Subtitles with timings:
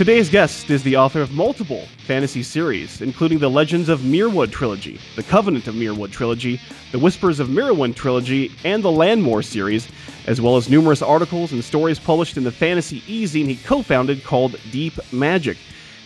[0.00, 4.98] Today's guest is the author of multiple fantasy series, including the Legends of Muirwood trilogy,
[5.14, 6.58] the Covenant of Muirwood trilogy,
[6.90, 9.88] the Whispers of Mirrowen trilogy, and the Landmoor series,
[10.26, 14.56] as well as numerous articles and stories published in the fantasy e-zine he co-founded called
[14.72, 15.58] Deep Magic.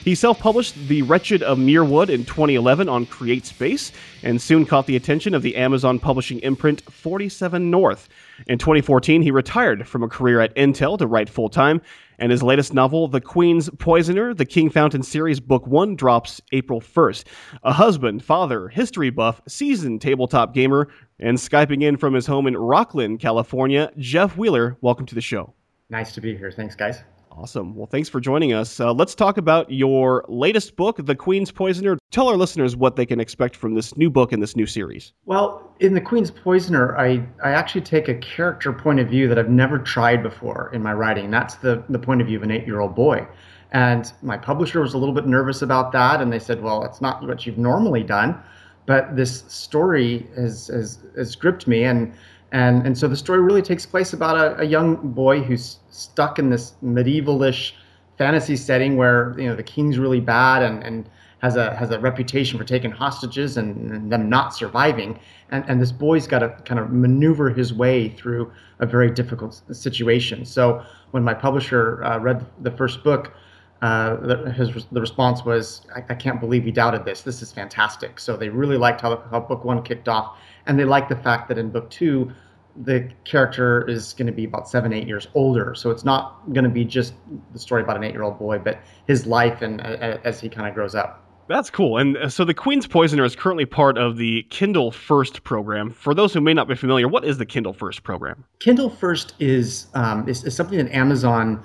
[0.04, 3.90] He self published The Wretched of Muirwood in 2011 on CreateSpace
[4.22, 8.10] and soon caught the attention of the Amazon publishing imprint 47 North.
[8.46, 11.80] In 2014, he retired from a career at Intel to write full time,
[12.18, 17.24] and his latest novel, The Queen's Poisoner, the Kingfountain series, Book 1, drops April 1st.
[17.62, 22.54] A husband, father, history buff, seasoned tabletop gamer, and Skyping in from his home in
[22.54, 25.54] Rocklin, California, Jeff Wheeler, welcome to the show.
[25.90, 26.50] Nice to be here.
[26.50, 27.02] Thanks, guys.
[27.36, 27.74] Awesome.
[27.74, 28.78] Well, thanks for joining us.
[28.78, 31.98] Uh, let's talk about your latest book, The Queen's Poisoner.
[32.12, 35.12] Tell our listeners what they can expect from this new book and this new series.
[35.24, 39.36] Well, in The Queen's Poisoner, I, I actually take a character point of view that
[39.36, 41.28] I've never tried before in my writing.
[41.32, 43.26] That's the, the point of view of an eight year old boy.
[43.72, 46.20] And my publisher was a little bit nervous about that.
[46.20, 48.40] And they said, well, it's not what you've normally done.
[48.86, 51.82] But this story has, has, has gripped me.
[51.82, 52.14] And
[52.54, 56.38] and and so the story really takes place about a, a young boy who's stuck
[56.38, 57.72] in this medievalish
[58.16, 61.10] fantasy setting where you know the king's really bad and and
[61.40, 65.18] has a has a reputation for taking hostages and, and them not surviving
[65.50, 69.60] and and this boy's got to kind of maneuver his way through a very difficult
[69.72, 73.34] situation so when my publisher uh, read the first book
[73.82, 77.20] uh, the, his, the response was, I, I, can't believe he doubted this.
[77.20, 78.18] This is fantastic.
[78.18, 80.38] So they really liked how, how book one kicked off.
[80.64, 82.32] And they liked the fact that in book two,
[82.76, 85.74] the character is going to be about seven, eight years older.
[85.74, 87.14] So it's not going to be just
[87.52, 90.48] the story about an eight year old boy, but his life and uh, as he
[90.48, 91.20] kind of grows up.
[91.46, 91.98] That's cool.
[91.98, 95.90] And uh, so the Queen's Poisoner is currently part of the Kindle First program.
[95.90, 98.44] For those who may not be familiar, what is the Kindle First program?
[98.60, 101.62] Kindle First is, um, is, is something that Amazon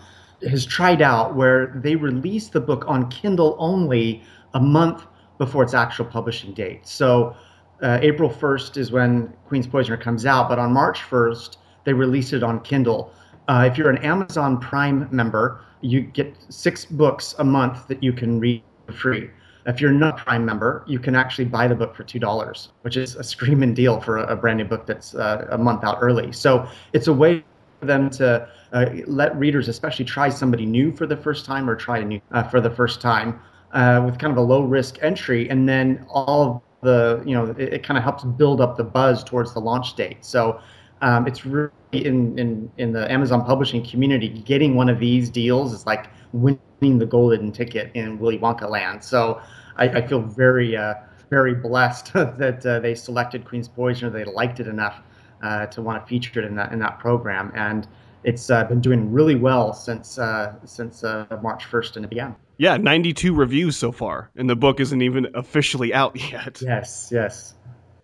[0.48, 4.22] has tried out where they release the book on Kindle only
[4.54, 5.06] a month
[5.38, 6.86] before its actual publishing date.
[6.86, 7.36] So
[7.82, 12.34] uh, April 1st is when Queen's Poisoner comes out, but on March 1st, they release
[12.34, 13.14] it on Kindle.
[13.48, 18.14] Uh, if you're an Amazon Prime member, you get six books a month that you
[18.14, 19.30] can read for free.
[19.66, 22.98] If you're not a Prime member, you can actually buy the book for $2, which
[22.98, 26.00] is a screaming deal for a, a brand new book that's uh, a month out
[26.02, 26.32] early.
[26.32, 27.44] So it's a way
[27.80, 31.76] for them to uh, let readers, especially try somebody new for the first time or
[31.76, 33.40] try a new uh, for the first time
[33.74, 35.50] uh, with kind of a low risk entry.
[35.50, 39.24] And then all the you know it, it kind of helps build up the buzz
[39.24, 40.24] towards the launch date.
[40.24, 40.60] So
[41.02, 45.74] um, it's really in, in in the Amazon publishing community, getting one of these deals
[45.74, 49.04] is like winning the golden ticket in Willy Wonka land.
[49.04, 49.42] So
[49.78, 50.96] I, I feel very uh,
[51.30, 54.10] very blessed that uh, they selected Queen's Poisoner.
[54.10, 55.02] They liked it enough
[55.42, 57.88] uh, to want to feature it in that in that program, and
[58.24, 62.36] it's uh, been doing really well since uh, since uh, March 1st and it began.
[62.58, 66.62] Yeah, 92 reviews so far, and the book isn't even officially out yet.
[66.62, 67.56] Yes, yes.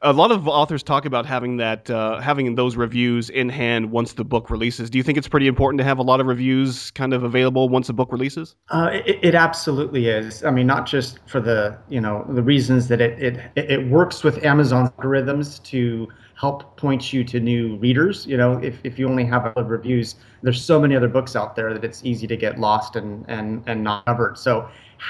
[0.02, 4.14] A lot of authors talk about having that, uh, having those reviews in hand once
[4.14, 4.90] the book releases.
[4.90, 7.70] Do you think it's pretty important to have a lot of reviews kind of available
[7.70, 8.56] once a book releases?
[8.70, 10.44] Uh, it, it, absolutely is.
[10.44, 14.24] I mean, not just for the you know the reasons that it it it works
[14.24, 16.08] with Amazon algorithms to
[16.45, 18.16] help point you to new readers.
[18.31, 19.44] You know, if, if you only have
[19.78, 20.07] reviews,
[20.44, 23.47] there's so many other books out there that it's easy to get lost and and
[23.69, 24.38] and not covered.
[24.38, 24.53] So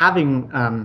[0.04, 0.30] having
[0.62, 0.76] um,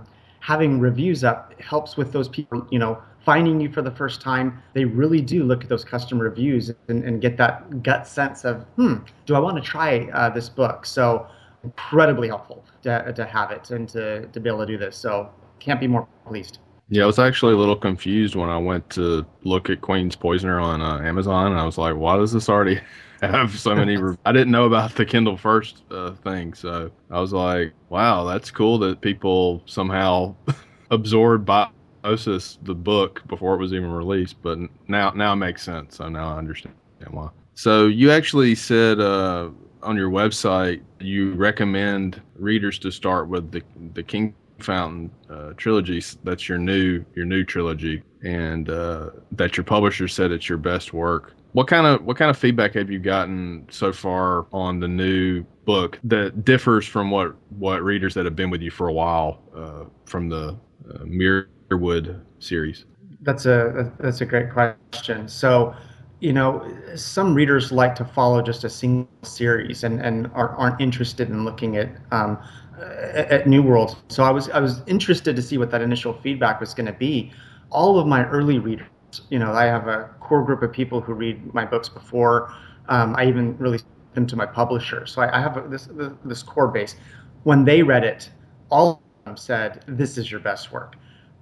[0.51, 1.41] having reviews up
[1.73, 2.59] helps with those people.
[2.75, 2.93] You know,
[3.31, 4.47] finding you for the first time.
[4.77, 8.65] They really do look at those customer reviews and, and get that gut sense of,
[8.77, 8.95] hmm,
[9.27, 10.87] do I want to try uh, this book?
[10.87, 11.27] So
[11.63, 14.97] incredibly helpful to, to have it and to, to be able to do this.
[14.97, 16.59] So can't be more pleased.
[16.93, 20.59] Yeah, I was actually a little confused when I went to look at Queen's Poisoner
[20.59, 22.81] on uh, Amazon, and I was like, "Why does this already
[23.23, 24.17] have so many?" Re-?
[24.27, 28.51] I didn't know about the Kindle First uh, thing, so I was like, "Wow, that's
[28.51, 30.35] cool that people somehow
[30.91, 34.59] absorbed Biosis the book before it was even released." But
[34.89, 35.99] now, now it makes sense.
[35.99, 36.75] So now I understand
[37.11, 37.29] why.
[37.55, 39.51] So you actually said uh,
[39.85, 43.63] on your website you recommend readers to start with the
[43.95, 46.03] the King Fountain uh, trilogy.
[46.25, 50.93] That's your new your new trilogy, and uh, that your publisher said it's your best
[50.93, 51.35] work.
[51.53, 55.45] What kind of what kind of feedback have you gotten so far on the new
[55.65, 59.43] book that differs from what what readers that have been with you for a while
[59.57, 60.57] uh, from the
[60.89, 62.85] uh, Muirwood series?
[63.23, 65.29] That's a that's a great question.
[65.29, 65.75] So
[66.21, 70.81] you know, some readers like to follow just a single series and, and are, aren't
[70.81, 72.39] interested in looking at um,
[72.81, 73.97] at New World.
[74.09, 76.93] So I was I was interested to see what that initial feedback was going to
[76.93, 77.33] be.
[77.71, 78.89] All of my early readers,
[79.29, 82.53] you know, I have a core group of people who read my books before
[82.89, 83.81] um, I even really
[84.15, 85.07] them to my publisher.
[85.07, 85.89] So I, I have a, this
[86.25, 86.97] this core base.
[87.45, 88.31] when they read it,
[88.71, 90.97] all of them said, "This is your best work."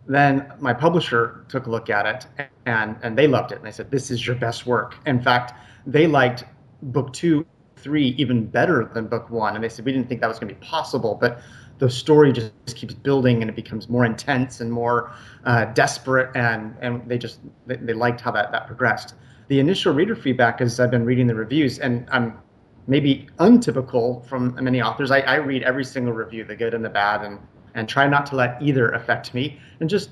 [0.06, 3.73] Then my publisher took a look at it and and they loved it and they
[3.73, 5.52] said, "This is your best work." In fact,
[5.87, 6.44] they liked
[6.82, 7.46] book two,
[7.78, 10.48] three even better than book one, and they said we didn't think that was going
[10.48, 11.40] to be possible, but
[11.78, 15.12] the story just keeps building and it becomes more intense and more
[15.44, 19.14] uh, desperate and and they just they, they liked how that that progressed
[19.48, 22.38] the initial reader feedback as I've been reading the reviews, and I'm
[22.86, 25.10] maybe untypical from many authors.
[25.10, 27.38] I, I, read every single review, the good and the bad, and
[27.75, 29.58] and try not to let either affect me.
[29.80, 30.10] And just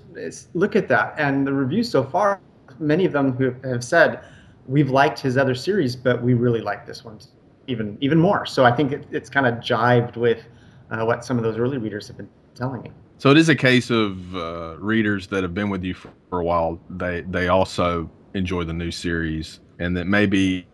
[0.54, 1.14] look at that.
[1.18, 2.40] And the reviews so far,
[2.78, 4.20] many of them who have said,
[4.66, 7.18] we've liked his other series, but we really like this one
[7.66, 8.46] even even more.
[8.46, 10.44] So I think it, it's kind of jived with
[10.90, 12.90] uh, what some of those early readers have been telling me.
[13.18, 16.40] So it is a case of uh, readers that have been with you for, for
[16.40, 16.78] a while.
[16.90, 20.66] They they also enjoy the new series, and that maybe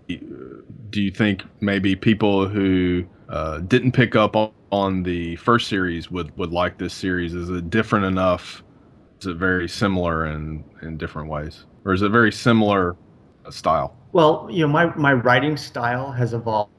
[0.90, 6.10] do you think maybe people who uh, didn't pick up on, on the first series
[6.10, 7.34] would would like this series?
[7.34, 8.62] Is it different enough?
[9.20, 12.96] Is it very similar in in different ways, or is it very similar
[13.44, 13.96] uh, style?
[14.12, 16.72] Well, you know, my my writing style has evolved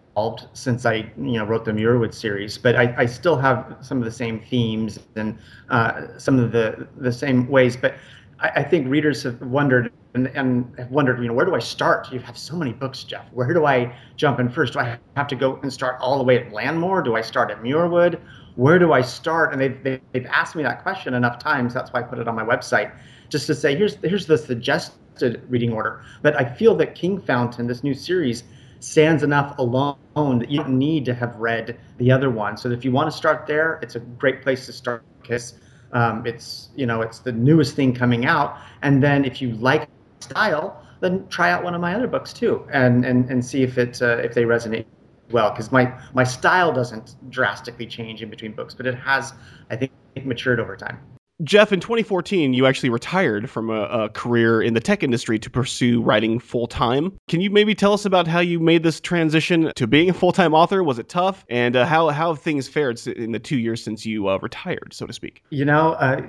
[0.54, 4.06] since I you know wrote the Muirwood series, but I, I still have some of
[4.06, 5.38] the same themes and
[5.70, 7.76] uh, some of the the same ways.
[7.76, 7.96] But
[8.40, 11.60] I, I think readers have wondered and, and have wondered, you know, where do I
[11.60, 12.12] start?
[12.12, 13.26] You have so many books, Jeff.
[13.32, 14.74] Where do I jump in first?
[14.74, 17.02] Do I have to go and start all the way at Landmoor?
[17.02, 18.20] Do I start at Muirwood?
[18.56, 19.52] Where do I start?
[19.52, 21.74] And they've, they've, they've asked me that question enough times.
[21.74, 22.96] That's why I put it on my website,
[23.30, 26.04] just to say, here's, here's the suggested reading order.
[26.22, 28.44] But I feel that Kingfountain, this new series,
[28.84, 29.96] stands enough alone
[30.40, 32.58] that you don't need to have read the other one.
[32.58, 35.58] So if you want to start there, it's a great place to start because
[35.94, 38.58] um, it's you know it's the newest thing coming out.
[38.82, 39.88] And then if you like
[40.20, 43.78] style, then try out one of my other books too, and and, and see if
[43.78, 44.86] it uh, if they resonate
[45.32, 45.50] well.
[45.52, 49.34] Because my my style doesn't drastically change in between books, but it has,
[49.70, 49.92] I think,
[50.26, 51.00] matured over time.
[51.44, 55.50] Jeff, in 2014, you actually retired from a, a, career in the tech industry to
[55.50, 57.12] pursue writing full time.
[57.28, 60.32] Can you maybe tell us about how you made this transition to being a full
[60.32, 60.84] time author?
[60.84, 61.46] Was it tough?
[61.50, 64.94] And uh, how, how have things fared in the two years since you uh, retired,
[64.94, 65.44] so to speak?
[65.50, 66.22] You know, uh,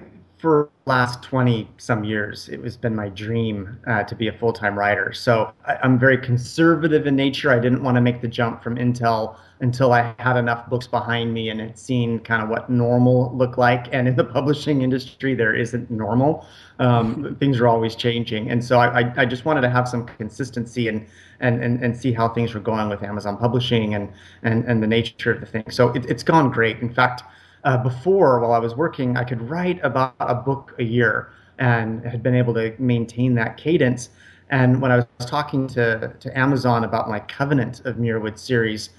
[0.45, 4.79] for last 20 some years it has been my dream uh, to be a full-time
[4.79, 5.11] writer.
[5.11, 7.51] So I, am very conservative in nature.
[7.51, 11.33] I didn't want to make the jump from intel until i had enough books behind
[11.33, 13.87] me and had seen kind of what normal looked like.
[13.91, 16.47] And in the publishing industry there isn't normal.
[16.79, 18.51] Um, things are always changing.
[18.51, 21.07] And so I, I, I, just wanted to have some consistency and,
[21.41, 24.13] and, and, and see how things were going with amazon publishing and,
[24.43, 25.71] and, and the nature of the thing.
[25.71, 26.81] So it, it's gone great.
[26.81, 27.23] In fact
[27.65, 32.05] uh, before, while I was working, I could write about a book a year and
[32.05, 34.11] had been able to maintain that cadence.
[34.51, 38.91] And when I was talking to, to Amazon about my Covenant of Muirwood series,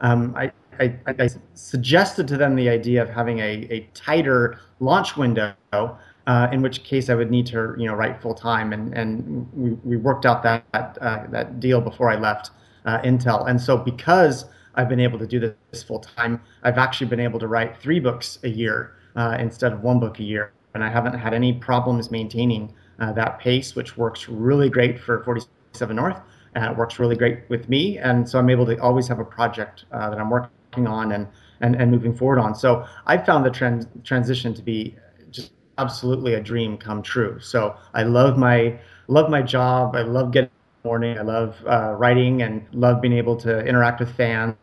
[0.00, 5.16] um, I, I, I, suggested to them the idea of having a, a tighter launch
[5.16, 8.92] window, uh, in which case I would need to you know write full time, and,
[8.92, 12.50] and we, we worked out that uh, that deal before I left
[12.84, 13.48] uh, Intel.
[13.48, 14.44] And so because
[14.76, 16.40] I've been able to do this full time.
[16.62, 20.18] I've actually been able to write three books a year uh, instead of one book
[20.18, 24.68] a year, and I haven't had any problems maintaining uh, that pace, which works really
[24.68, 26.20] great for 47 North.
[26.54, 29.24] And it works really great with me, and so I'm able to always have a
[29.24, 31.26] project uh, that I'm working on and,
[31.60, 32.54] and and moving forward on.
[32.54, 34.96] So I found the trans- transition to be
[35.30, 37.38] just absolutely a dream come true.
[37.40, 39.96] So I love my love my job.
[39.96, 41.18] I love getting in the morning.
[41.18, 44.54] I love uh, writing and love being able to interact with fans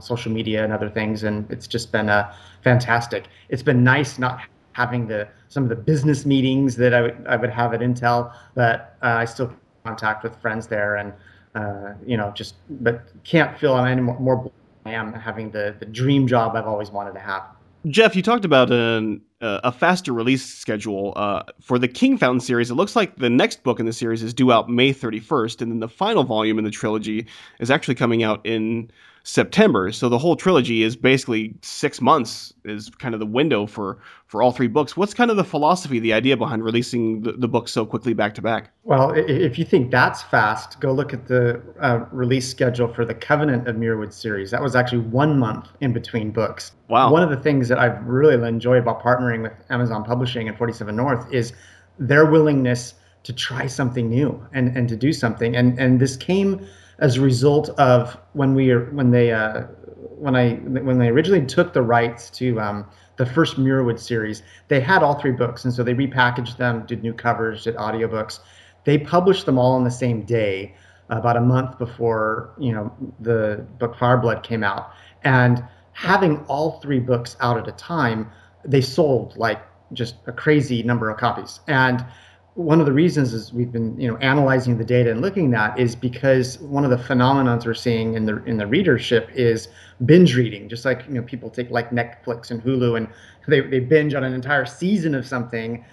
[0.00, 3.24] social media and other things, and it's just been uh, fantastic.
[3.48, 4.40] It's been nice not
[4.72, 8.32] having the some of the business meetings that I would I would have at Intel,
[8.54, 9.52] but uh, I still
[9.84, 11.12] contact with friends there, and
[11.54, 14.50] uh, you know, just but can't feel any more, more
[14.86, 17.42] I am having the the dream job I've always wanted to have.
[17.86, 22.70] Jeff, you talked about an, uh, a faster release schedule uh, for the Kingfountain series.
[22.70, 25.70] It looks like the next book in the series is due out May 31st, and
[25.70, 27.26] then the final volume in the trilogy
[27.60, 28.90] is actually coming out in
[29.28, 29.92] September.
[29.92, 34.42] So the whole trilogy is basically six months is kind of the window for for
[34.42, 34.96] all three books.
[34.96, 38.34] What's kind of the philosophy, the idea behind releasing the, the book so quickly back
[38.36, 38.70] to back?
[38.84, 43.14] Well, if you think that's fast, go look at the uh, release schedule for the
[43.14, 44.50] Covenant of Muirwood series.
[44.50, 46.72] That was actually one month in between books.
[46.88, 47.12] Wow.
[47.12, 50.96] One of the things that I've really enjoyed about partnering with Amazon Publishing and 47
[50.96, 51.52] North is
[51.98, 52.94] their willingness
[53.24, 55.54] to try something new and, and to do something.
[55.54, 56.66] And and this came
[56.98, 59.62] as a result of when we when they uh,
[60.18, 62.86] when I when they originally took the rights to um,
[63.16, 67.02] the first Muirwood series, they had all three books, and so they repackaged them, did
[67.02, 68.40] new covers, did audiobooks.
[68.84, 70.74] They published them all on the same day,
[71.10, 77.00] about a month before you know the book Fireblood came out, and having all three
[77.00, 78.30] books out at a time,
[78.64, 79.60] they sold like
[79.92, 81.60] just a crazy number of copies.
[81.66, 82.04] And
[82.58, 85.78] one of the reasons is we've been you know analyzing the data and looking at
[85.78, 89.68] is because one of the phenomenons we're seeing in the in the readership is
[90.06, 90.68] binge reading.
[90.68, 93.06] Just like you know people take like netflix and hulu and
[93.46, 95.84] they, they binge on an entire season of something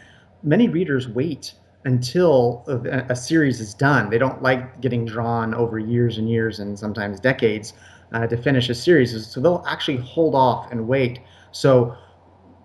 [0.42, 1.54] many readers wait
[1.84, 4.10] until a, a series is done.
[4.10, 7.74] They don't like getting drawn over years and years and sometimes decades
[8.12, 9.28] uh, to finish a series.
[9.28, 11.20] So they'll actually hold off and wait.
[11.52, 11.96] So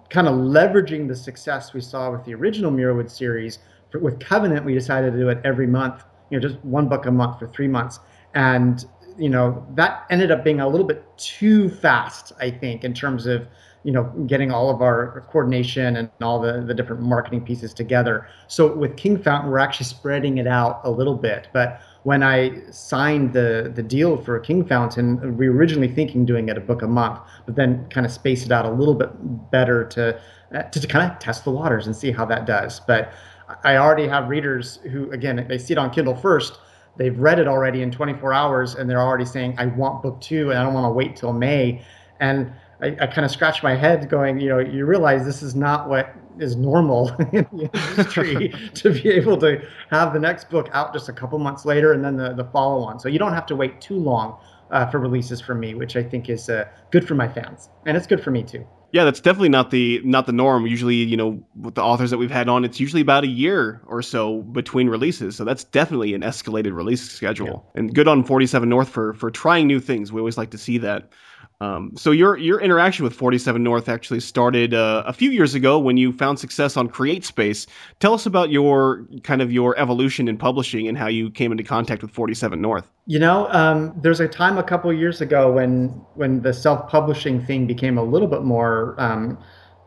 [0.09, 3.59] kind of leveraging the success we saw with the original Muirwood series
[3.99, 7.11] with Covenant, we decided to do it every month, you know, just one book a
[7.11, 7.99] month for three months.
[8.35, 8.85] And,
[9.19, 13.27] you know, that ended up being a little bit too fast, I think, in terms
[13.27, 13.49] of,
[13.83, 18.29] you know, getting all of our coordination and all the, the different marketing pieces together.
[18.47, 21.49] So with Kingfountain, we're actually spreading it out a little bit.
[21.53, 26.57] But when I signed the the deal for Kingfountain, we were originally thinking doing it
[26.57, 29.11] a book a month, but then kind of space it out a little bit
[29.51, 30.21] better to
[30.55, 32.81] uh, to, to kind of test the waters and see how that does.
[32.81, 33.13] But
[33.65, 36.59] I already have readers who, again, they see it on Kindle first.
[36.97, 40.51] They've read it already in 24 hours, and they're already saying, "I want book two,
[40.51, 41.83] and I don't want to wait till May."
[42.21, 42.53] And
[42.83, 45.89] I, I kind of scratch my head, going, you know, you realize this is not
[45.89, 50.93] what is normal in the industry to be able to have the next book out
[50.93, 52.99] just a couple months later, and then the the follow on.
[52.99, 54.39] So you don't have to wait too long
[54.71, 57.97] uh, for releases from me, which I think is uh, good for my fans, and
[57.97, 58.67] it's good for me too.
[58.93, 60.67] Yeah, that's definitely not the not the norm.
[60.67, 63.81] Usually, you know, with the authors that we've had on, it's usually about a year
[63.87, 65.37] or so between releases.
[65.37, 67.65] So that's definitely an escalated release schedule.
[67.75, 67.81] Yeah.
[67.81, 70.13] And good on 47 North for for trying new things.
[70.13, 71.11] We always like to see that.
[71.63, 75.79] Um, so your your interaction with 47 North actually started uh, a few years ago
[75.79, 77.67] when you found success on CreateSpace.
[77.99, 81.63] Tell us about your kind of your evolution in publishing and how you came into
[81.63, 82.91] contact with 47 North.
[83.07, 87.67] You know, um, there's a time a couple years ago when when the self-publishing thing
[87.67, 89.39] became a little bit more um,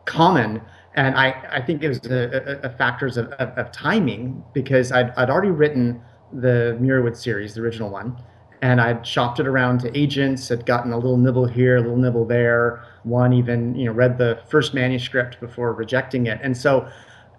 [0.04, 0.60] common,
[0.94, 4.92] and I, I think it was a, a, a factors of, of, of, timing because
[4.92, 6.00] I'd, I'd already written
[6.32, 8.16] the Muirwood series, the original one
[8.64, 11.98] and I'd shopped it around to agents, had gotten a little nibble here, a little
[11.98, 12.82] nibble there.
[13.02, 16.40] One even, you know, read the first manuscript before rejecting it.
[16.42, 16.88] And so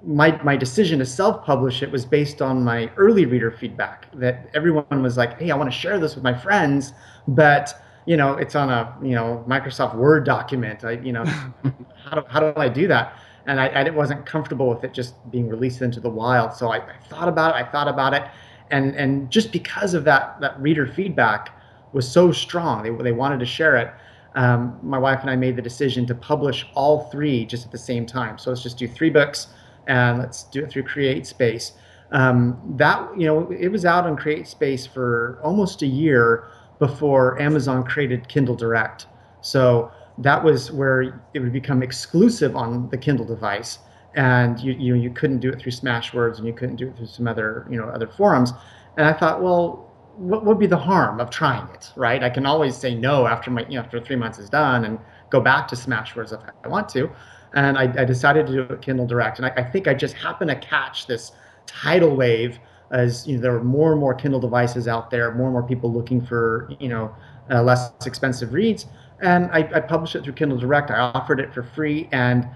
[0.03, 5.01] my my decision to self-publish it was based on my early reader feedback that everyone
[5.01, 6.93] was like, "Hey, I want to share this with my friends,
[7.27, 7.73] but
[8.05, 10.85] you know, it's on a you know Microsoft Word document.
[10.85, 11.25] I you know,
[12.03, 13.17] how do how do I do that?"
[13.47, 16.53] And I, I wasn't comfortable with it just being released into the wild.
[16.53, 17.65] So I, I thought about it.
[17.65, 18.23] I thought about it,
[18.71, 21.49] and and just because of that that reader feedback
[21.93, 23.93] was so strong, they they wanted to share it.
[24.35, 27.77] Um, my wife and I made the decision to publish all three just at the
[27.77, 28.37] same time.
[28.37, 29.47] So let's just do three books
[29.87, 31.71] and let's do it through CreateSpace.
[32.11, 36.47] Um, that you know it was out on CreateSpace for almost a year
[36.79, 39.07] before Amazon created Kindle Direct.
[39.41, 43.79] So that was where it would become exclusive on the Kindle device
[44.15, 47.07] and you you you couldn't do it through Smashwords and you couldn't do it through
[47.07, 48.51] some other you know other forums.
[48.97, 52.23] And I thought, well, what would be the harm of trying it, right?
[52.23, 54.99] I can always say no after my you know after three months is done and
[55.29, 57.09] go back to Smashwords if I want to.
[57.53, 60.15] And I, I decided to do it Kindle Direct, and I, I think I just
[60.15, 61.31] happened to catch this
[61.65, 62.59] tidal wave
[62.91, 65.63] as you know there were more and more Kindle devices out there, more and more
[65.63, 67.13] people looking for you know
[67.49, 68.87] uh, less expensive reads.
[69.21, 70.91] And I, I published it through Kindle Direct.
[70.91, 72.47] I offered it for free, and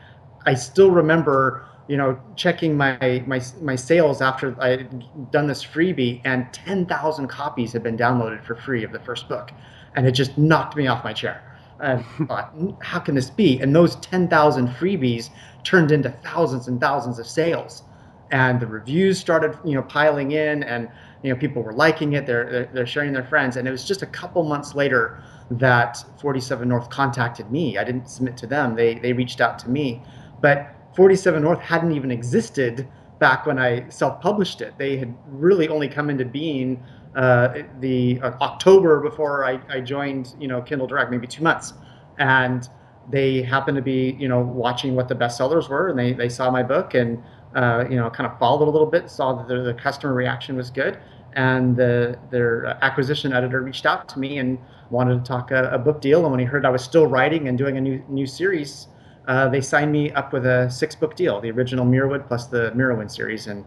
[0.45, 5.63] I still remember, you know, checking my my my sales after I had done this
[5.63, 9.51] freebie, and ten thousand copies had been downloaded for free of the first book,
[9.95, 11.43] and it just knocked me off my chair.
[11.79, 13.59] And thought, how can this be?
[13.59, 15.29] And those ten thousand freebies
[15.63, 17.83] turned into thousands and thousands of sales,
[18.31, 20.89] and the reviews started, you know, piling in, and
[21.21, 22.25] you know, people were liking it.
[22.25, 25.97] They're they're, they're sharing their friends, and it was just a couple months later that
[26.21, 27.77] 47 North contacted me.
[27.77, 30.01] I didn't submit to them; they they reached out to me
[30.41, 32.87] but 47 North hadn't even existed
[33.19, 34.73] back when I self-published it.
[34.77, 36.81] They had really only come into being
[37.15, 41.73] uh, the uh, October before I, I, joined, you know, Kindle Direct, maybe two months,
[42.17, 42.69] and
[43.09, 46.51] they happened to be, you know, watching what the bestsellers were, and they, they saw
[46.51, 47.21] my book and,
[47.55, 50.55] uh, you know, kind of followed a little bit, saw that the, the customer reaction
[50.55, 50.99] was good,
[51.33, 54.59] and the, their acquisition editor reached out to me and
[54.91, 56.21] wanted to talk a, a book deal.
[56.21, 58.87] And when he heard I was still writing and doing a new new series
[59.29, 62.71] uh, they signed me up with a six book deal the original Muirwood plus the
[62.75, 63.45] Mirrowen series.
[63.45, 63.63] And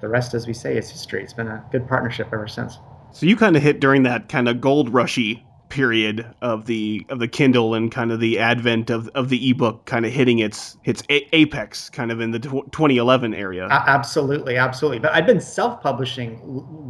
[0.00, 1.22] the rest, as we say, is history.
[1.22, 2.78] It's been a good partnership ever since.
[3.12, 7.20] So you kind of hit during that kind of gold rushy period of the of
[7.20, 10.76] the Kindle and kind of the advent of, of the ebook kind of hitting its
[10.84, 13.66] its apex kind of in the 2011 area.
[13.70, 14.98] absolutely, absolutely.
[14.98, 16.40] But I'd been self-publishing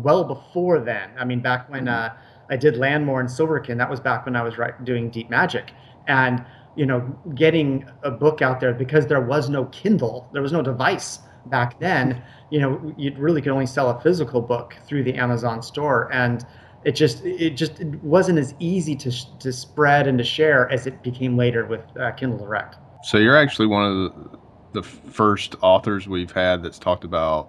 [0.02, 1.10] well before then.
[1.16, 2.16] I mean, back when mm-hmm.
[2.16, 2.18] uh,
[2.50, 5.70] I did Landmoor and Silverkin, that was back when I was doing Deep Magic,
[6.08, 6.44] And
[6.78, 7.00] you know,
[7.34, 11.80] getting a book out there because there was no Kindle, there was no device back
[11.80, 12.22] then.
[12.50, 16.46] You know, you really could only sell a physical book through the Amazon store, and
[16.84, 20.86] it just it just it wasn't as easy to to spread and to share as
[20.86, 22.76] it became later with uh, Kindle Direct.
[23.02, 24.32] So you're actually one of
[24.72, 27.48] the, the first authors we've had that's talked about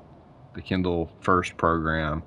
[0.56, 2.24] the Kindle First program,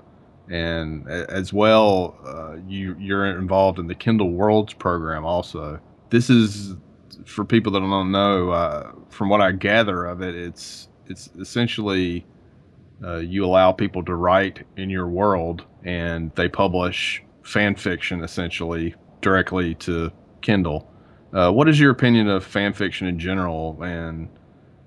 [0.49, 5.81] and as well, uh, you you're involved in the Kindle Worlds program also.
[6.11, 6.77] This is
[7.25, 8.51] for people that don't know.
[8.51, 12.25] Uh, from what I gather of it, it's it's essentially
[13.05, 18.95] uh, you allow people to write in your world, and they publish fan fiction essentially
[19.21, 20.89] directly to Kindle.
[21.33, 24.29] Uh, what is your opinion of fan fiction in general, and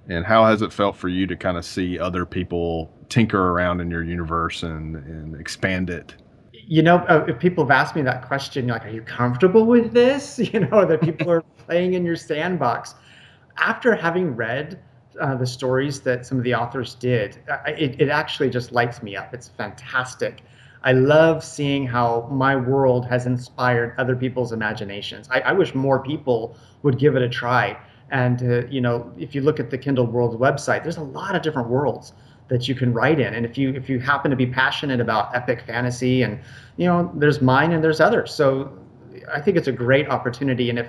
[0.07, 3.81] and how has it felt for you to kind of see other people tinker around
[3.81, 6.15] in your universe and, and expand it?
[6.51, 9.93] You know, uh, if people have asked me that question, like, are you comfortable with
[9.93, 10.39] this?
[10.53, 12.95] You know, that people are playing in your sandbox.
[13.57, 14.79] After having read
[15.19, 19.15] uh, the stories that some of the authors did, it, it actually just lights me
[19.15, 19.33] up.
[19.33, 20.41] It's fantastic.
[20.83, 25.27] I love seeing how my world has inspired other people's imaginations.
[25.31, 27.77] I, I wish more people would give it a try.
[28.11, 31.35] And uh, you know, if you look at the Kindle World website, there's a lot
[31.35, 32.13] of different worlds
[32.49, 33.33] that you can write in.
[33.33, 36.39] And if you if you happen to be passionate about epic fantasy, and
[36.77, 38.31] you know, there's mine and there's others.
[38.31, 38.71] So
[39.33, 40.69] I think it's a great opportunity.
[40.69, 40.87] And if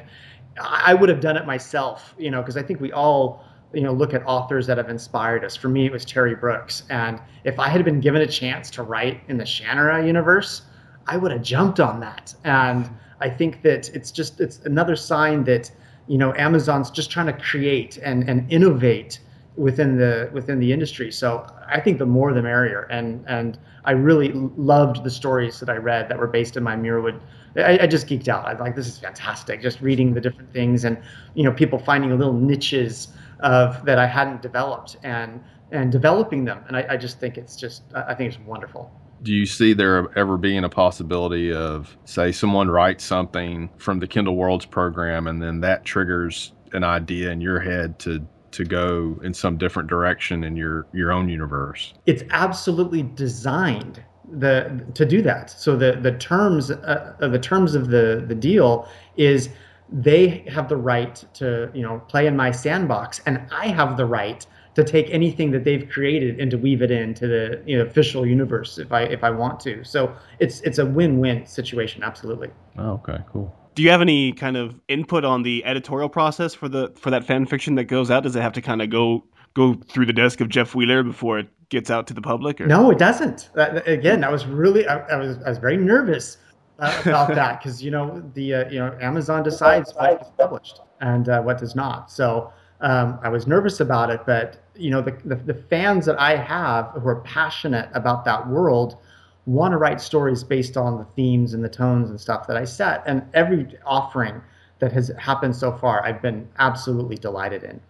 [0.61, 3.93] I would have done it myself, you know, because I think we all you know
[3.93, 5.57] look at authors that have inspired us.
[5.57, 8.83] For me, it was Terry Brooks, and if I had been given a chance to
[8.83, 10.63] write in the Shannara universe,
[11.07, 12.35] I would have jumped on that.
[12.45, 12.89] And
[13.21, 15.71] I think that it's just it's another sign that
[16.07, 19.21] you know Amazon's just trying to create and and innovate
[19.57, 21.11] within the within the industry.
[21.11, 22.83] So I think the more the merrier.
[22.91, 26.77] And and I really loved the stories that I read that were based in my
[26.77, 27.21] Muirwood.
[27.57, 28.45] I, I just geeked out.
[28.47, 29.62] I like this is fantastic.
[29.62, 30.99] Just reading the different things and
[31.35, 33.09] you know people finding little niches
[33.40, 35.42] of that I hadn't developed and
[35.73, 36.62] and developing them.
[36.69, 38.90] And I, I just think it's just I think it's wonderful.
[39.23, 44.07] Do you see there ever being a possibility of, say, someone writes something from the
[44.07, 49.19] Kindle Worlds program, and then that triggers an idea in your head to to go
[49.23, 51.92] in some different direction in your your own universe?
[52.07, 55.51] It's absolutely designed the to do that.
[55.51, 59.51] So the the terms uh, the terms of the the deal is
[59.92, 64.07] they have the right to you know play in my sandbox, and I have the
[64.07, 67.85] right to take anything that they've created and to weave it into the you know,
[67.85, 69.85] official universe if I if I want to.
[69.85, 72.51] So it's it's a win-win situation, absolutely.
[72.79, 73.55] Oh, okay, cool.
[73.77, 77.25] Do you have any kind of input on the editorial process for the for that
[77.25, 78.23] fan fiction that goes out?
[78.23, 81.39] Does it have to kind of go go through the desk of Jeff Wheeler before
[81.39, 82.59] it gets out to the public?
[82.59, 82.67] Or?
[82.67, 83.51] No, it doesn't.
[83.55, 86.39] That, again, I was really I, I was I was very nervous
[86.79, 90.81] uh, about that because you know the uh, you know Amazon decides what is published
[91.03, 92.11] and uh, what does not.
[92.11, 96.19] So um, I was nervous about it, but you know the, the, the fans that
[96.19, 98.97] I have who are passionate about that world
[99.46, 102.64] want to write stories based on the themes and the tones and stuff that I
[102.64, 103.02] set.
[103.06, 104.42] And every offering
[104.80, 107.80] that has happened so far, I've been absolutely delighted in.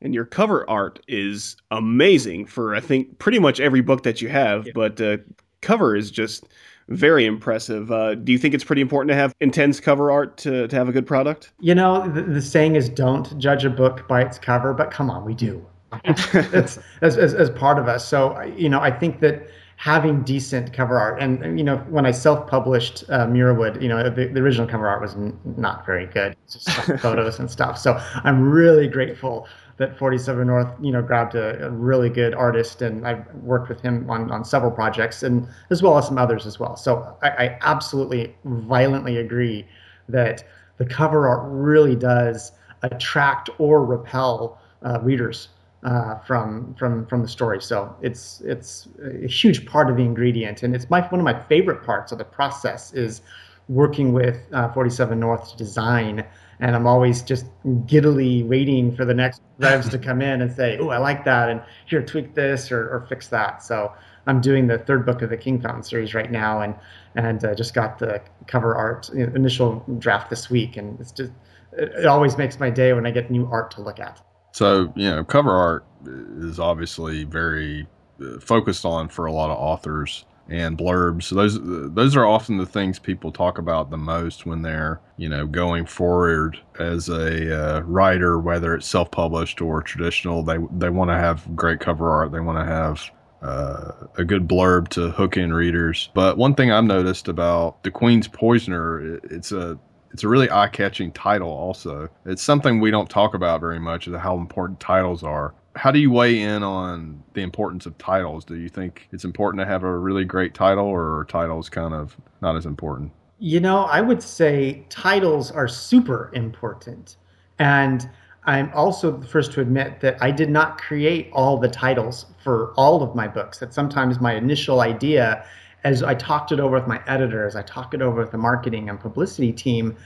[0.00, 4.28] And your cover art is amazing for I think pretty much every book that you
[4.28, 4.72] have, yeah.
[4.74, 5.18] but uh,
[5.62, 6.44] cover is just
[6.88, 7.90] very impressive.
[7.90, 10.88] Uh, do you think it's pretty important to have intense cover art to, to have
[10.88, 11.52] a good product?
[11.60, 15.08] You know, the, the saying is don't judge a book by its cover, but come
[15.08, 15.64] on, we do.
[16.04, 18.06] it's as, as, as part of us.
[18.06, 21.20] So, you know, I think that having decent cover art.
[21.20, 25.00] And you know when i self-published uh, Muirwood you know the, the original cover art
[25.02, 26.36] was n- not very good.
[26.50, 27.78] Just photos and stuff.
[27.78, 32.80] So i'm really grateful that 47 North, you know, grabbed a, a, really good artist,
[32.80, 36.46] and I've worked with him on, on several projects, and as well as some others
[36.46, 36.76] as well.
[36.76, 39.66] So I, I absolutely violently agree
[40.08, 40.44] that
[40.76, 45.48] the cover art really does attract or repel uh, readers
[45.84, 47.60] uh, from from from the story.
[47.60, 48.88] So it's it's
[49.24, 52.18] a huge part of the ingredient, and it's my one of my favorite parts of
[52.18, 53.22] the process is
[53.68, 56.22] working with uh, 47 North to design
[56.60, 57.46] and I'm always just
[57.86, 61.48] giddily waiting for the next revs to come in and say, "Oh, I like that,"
[61.48, 63.62] and here, tweak this or, or fix that.
[63.62, 63.92] So
[64.26, 66.74] I'm doing the third book of the Kingfountain series right now, and
[67.16, 71.32] and uh, just got the cover art initial draft this week, and it's just
[71.72, 74.20] it, it always makes my day when I get new art to look at.
[74.54, 77.88] So you know, cover art is obviously very
[78.20, 81.30] uh, focused on for a lot of authors and blurbs.
[81.30, 81.58] Those
[81.92, 85.86] those are often the things people talk about the most when they're you know going
[85.86, 90.44] forward as a uh, writer, whether it's self published or traditional.
[90.44, 92.30] They they want to have great cover art.
[92.30, 93.10] They want to have
[93.42, 96.10] uh, a good blurb to hook in readers.
[96.14, 99.80] But one thing I've noticed about the Queen's Poisoner, it's a
[100.14, 101.50] it's a really eye-catching title.
[101.50, 105.54] Also, it's something we don't talk about very much is how important titles are.
[105.74, 108.44] How do you weigh in on the importance of titles?
[108.44, 112.16] Do you think it's important to have a really great title, or titles kind of
[112.40, 113.10] not as important?
[113.40, 117.16] You know, I would say titles are super important,
[117.58, 118.08] and
[118.44, 122.72] I'm also the first to admit that I did not create all the titles for
[122.76, 123.58] all of my books.
[123.58, 125.44] That sometimes my initial idea,
[125.84, 128.88] as I talked it over with my editors, I talked it over with the marketing
[128.88, 129.96] and publicity team,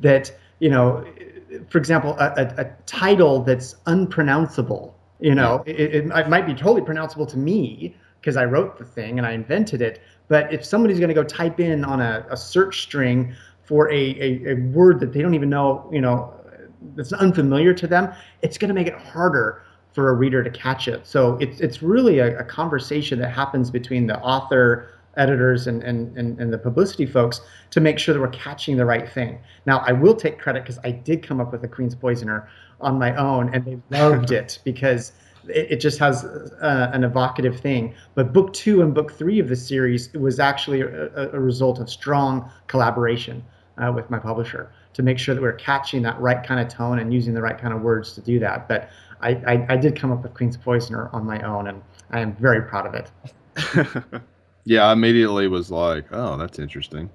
[0.00, 1.04] that, you know,
[1.70, 6.54] for example, a, a, a title that's unpronounceable, you know, it, it, it might be
[6.54, 10.02] totally pronounceable to me because I wrote the thing and I invented it.
[10.28, 13.94] But if somebody's going to go type in on a, a search string for a,
[13.96, 16.34] a, a word that they don't even know, you know,
[16.94, 20.86] that's unfamiliar to them, it's going to make it harder for a reader to catch
[20.86, 21.06] it.
[21.06, 26.16] So it's it's really a, a conversation that happens between the author, editors, and, and
[26.16, 29.38] and and the publicity folks to make sure that we're catching the right thing.
[29.66, 32.48] Now, I will take credit because I did come up with the Queen's Poisoner
[32.80, 35.12] on my own, and they loved it because
[35.48, 37.94] it, it just has uh, an evocative thing.
[38.14, 41.90] But book two and book three of the series was actually a, a result of
[41.90, 43.44] strong collaboration
[43.76, 46.98] uh, with my publisher to make sure that we're catching that right kind of tone
[46.98, 48.68] and using the right kind of words to do that.
[48.68, 48.88] But
[49.20, 52.34] I, I, I did come up with Queen's Poisoner on my own, and I am
[52.36, 54.22] very proud of it.
[54.64, 57.10] yeah, I immediately was like, oh, that's interesting.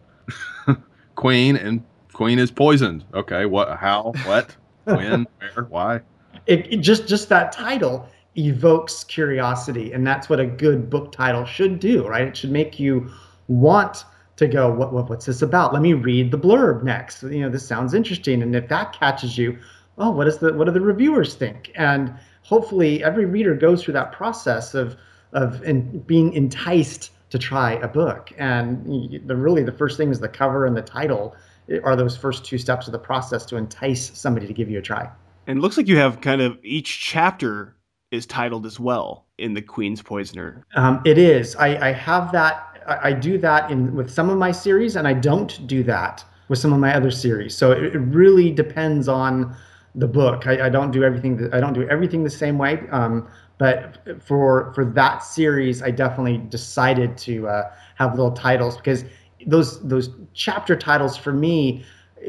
[1.16, 3.06] Queen and Queen is poisoned.
[3.14, 3.78] Okay, what?
[3.78, 4.14] How?
[4.26, 4.56] What?
[4.86, 5.28] when?
[5.40, 5.66] Where?
[5.66, 6.02] Why?
[6.48, 11.46] It, it, just just that title evokes curiosity, and that's what a good book title
[11.46, 12.28] should do, right?
[12.28, 13.10] It should make you
[13.48, 14.06] want
[14.38, 15.74] to go, what, what what's this about?
[15.74, 17.24] Let me read the blurb next.
[17.24, 19.58] You know, this sounds interesting, and if that catches you,
[19.98, 21.72] oh, what is the what do the reviewers think?
[21.76, 24.96] And hopefully, every reader goes through that process of
[25.34, 28.32] of in, being enticed to try a book.
[28.38, 28.86] And
[29.26, 31.36] the really the first thing is the cover and the title
[31.84, 34.84] are those first two steps of the process to entice somebody to give you a
[34.84, 35.10] try.
[35.48, 37.76] And it looks like you have kind of each chapter
[38.12, 40.64] is titled as well in the Queen's Poisoner.
[40.76, 41.56] Um, it is.
[41.56, 45.14] I, I have that I do that in with some of my series, and I
[45.14, 47.58] don't do that with some of my other series.
[47.58, 49.56] So it, it really depends on
[49.96, 50.46] the book.
[50.48, 51.50] I, I, don't do everything.
[51.54, 52.84] I don't do everything the same way.
[52.92, 59.06] Um, but for for that series, I definitely decided to uh, have little titles because
[59.46, 61.86] those those chapter titles for me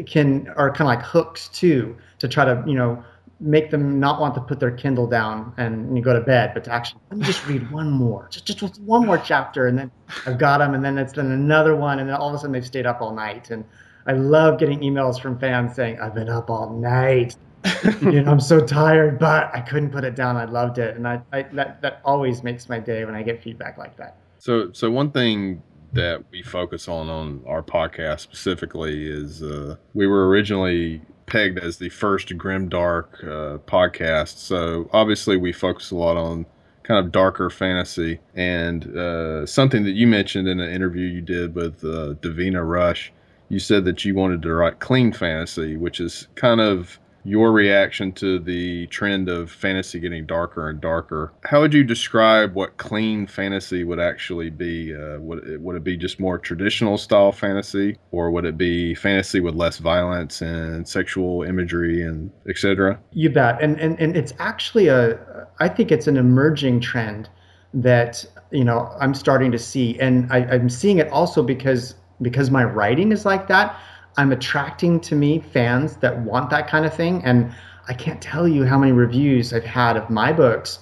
[0.06, 3.02] can are kind of like hooks too to try to you know
[3.40, 6.72] make them not want to put their Kindle down and go to bed, but to
[6.72, 9.90] actually let me just read one more, just just one more chapter, and then
[10.26, 12.52] I've got them, and then it's then another one, and then all of a sudden
[12.52, 13.64] they've stayed up all night, and
[14.06, 17.36] I love getting emails from fans saying I've been up all night.
[18.02, 20.36] you know, I'm so tired, but I couldn't put it down.
[20.36, 23.42] I loved it, and I, I that that always makes my day when I get
[23.42, 24.16] feedback like that.
[24.38, 25.62] So, so one thing
[25.94, 31.78] that we focus on on our podcast specifically is uh, we were originally pegged as
[31.78, 34.38] the first grim dark uh, podcast.
[34.38, 36.46] So obviously we focus a lot on
[36.82, 41.54] kind of darker fantasy and uh, something that you mentioned in an interview you did
[41.54, 43.12] with uh, Davina Rush.
[43.48, 48.12] You said that you wanted to write clean fantasy, which is kind of your reaction
[48.12, 51.32] to the trend of fantasy getting darker and darker.
[51.44, 54.94] How would you describe what clean fantasy would actually be?
[54.94, 58.94] Uh, would it, would it be just more traditional style fantasy, or would it be
[58.94, 63.00] fantasy with less violence and sexual imagery and etc.?
[63.12, 63.60] You bet.
[63.62, 65.18] And and and it's actually a
[65.60, 67.28] I think it's an emerging trend
[67.72, 72.50] that you know I'm starting to see, and I, I'm seeing it also because because
[72.50, 73.78] my writing is like that.
[74.16, 77.22] I'm attracting to me fans that want that kind of thing.
[77.24, 77.52] And
[77.88, 80.78] I can't tell you how many reviews I've had of my books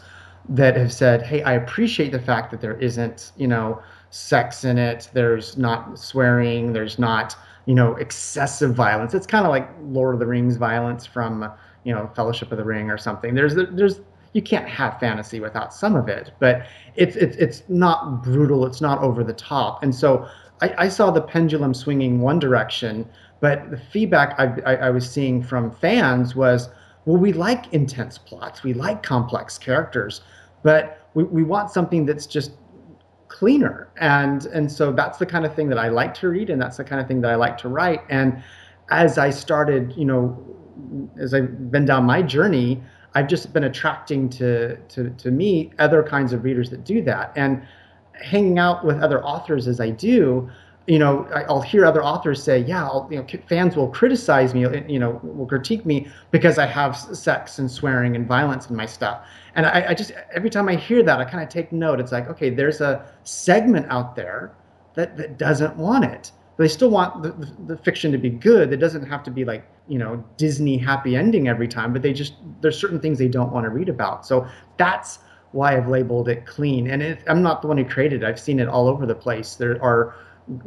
[0.48, 4.78] that have said, "Hey, I appreciate the fact that there isn't, you know, sex in
[4.78, 5.08] it.
[5.14, 6.72] There's not swearing.
[6.72, 7.34] There's not,
[7.66, 9.14] you know, excessive violence.
[9.14, 11.50] It's kind of like Lord of the Rings violence from,
[11.84, 13.34] you know, Fellowship of the Ring or something.
[13.34, 14.00] There's there's
[14.34, 16.66] you can't have fantasy without some of it, but
[16.96, 18.66] it's it's it's not brutal.
[18.66, 19.82] It's not over the top.
[19.82, 20.28] And so
[20.62, 23.08] I, I saw the pendulum swinging one direction,
[23.40, 26.70] but the feedback I, I, I was seeing from fans was,
[27.04, 30.20] well, we like intense plots, we like complex characters,
[30.62, 32.52] but we, we want something that's just
[33.26, 33.88] cleaner.
[33.98, 36.76] And and so that's the kind of thing that i like to read and that's
[36.76, 38.02] the kind of thing that i like to write.
[38.08, 38.42] And
[38.90, 40.38] as i started you know
[41.18, 42.82] as i've been down my journey
[43.14, 47.32] i've just been attracting to to to me other kinds of readers that do that.
[47.36, 47.62] And
[48.14, 50.50] hanging out with other authors as I do,
[50.86, 54.64] you know, I'll hear other authors say, "Yeah, I'll, you know, fans will criticize me,
[54.64, 58.74] uh, you know, will critique me because I have sex and swearing and violence in
[58.74, 61.70] my stuff." And I, I just every time I hear that, I kind of take
[61.72, 62.00] note.
[62.00, 64.52] It's like, okay, there's a segment out there
[64.94, 68.72] that that doesn't want it, they still want the, the, the, fiction to be good.
[68.72, 72.12] It doesn't have to be like you know Disney happy ending every time, but they
[72.12, 74.26] just there's certain things they don't want to read about.
[74.26, 74.46] So
[74.76, 75.20] that's
[75.52, 76.88] why I've labeled it clean.
[76.88, 78.26] And it, I'm not the one who created it.
[78.26, 79.54] I've seen it all over the place.
[79.54, 80.14] There are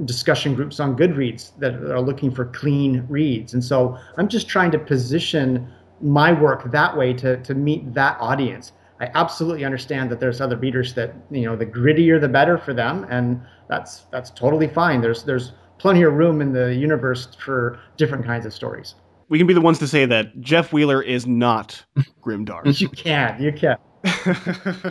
[0.06, 4.71] discussion groups on Goodreads that are looking for clean reads, and so I'm just trying
[4.71, 5.71] to position
[6.02, 8.71] my work that way to to meet that audience.
[9.02, 12.74] I absolutely understand that there's other readers that you know the grittier the better for
[12.74, 15.02] them, and that's that's totally fine.
[15.02, 18.95] There's there's plenty of room in the universe for different kinds of stories.
[19.28, 21.84] We can be the ones to say that Jeff Wheeler is not
[22.24, 22.80] grimdark.
[22.80, 23.41] you can't.
[23.41, 23.78] you can.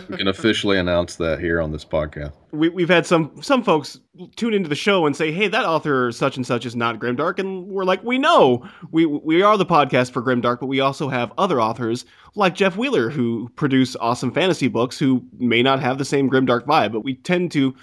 [0.08, 2.32] We can officially announce that here on this podcast.
[2.50, 4.00] We, we've had some some folks
[4.36, 7.38] tune into the show and say, "Hey, that author such and such is not grimdark,"
[7.38, 11.08] and we're like, "We know we we are the podcast for grimdark, but we also
[11.08, 15.98] have other authors like Jeff Wheeler who produce awesome fantasy books who may not have
[15.98, 17.74] the same grimdark vibe, but we tend to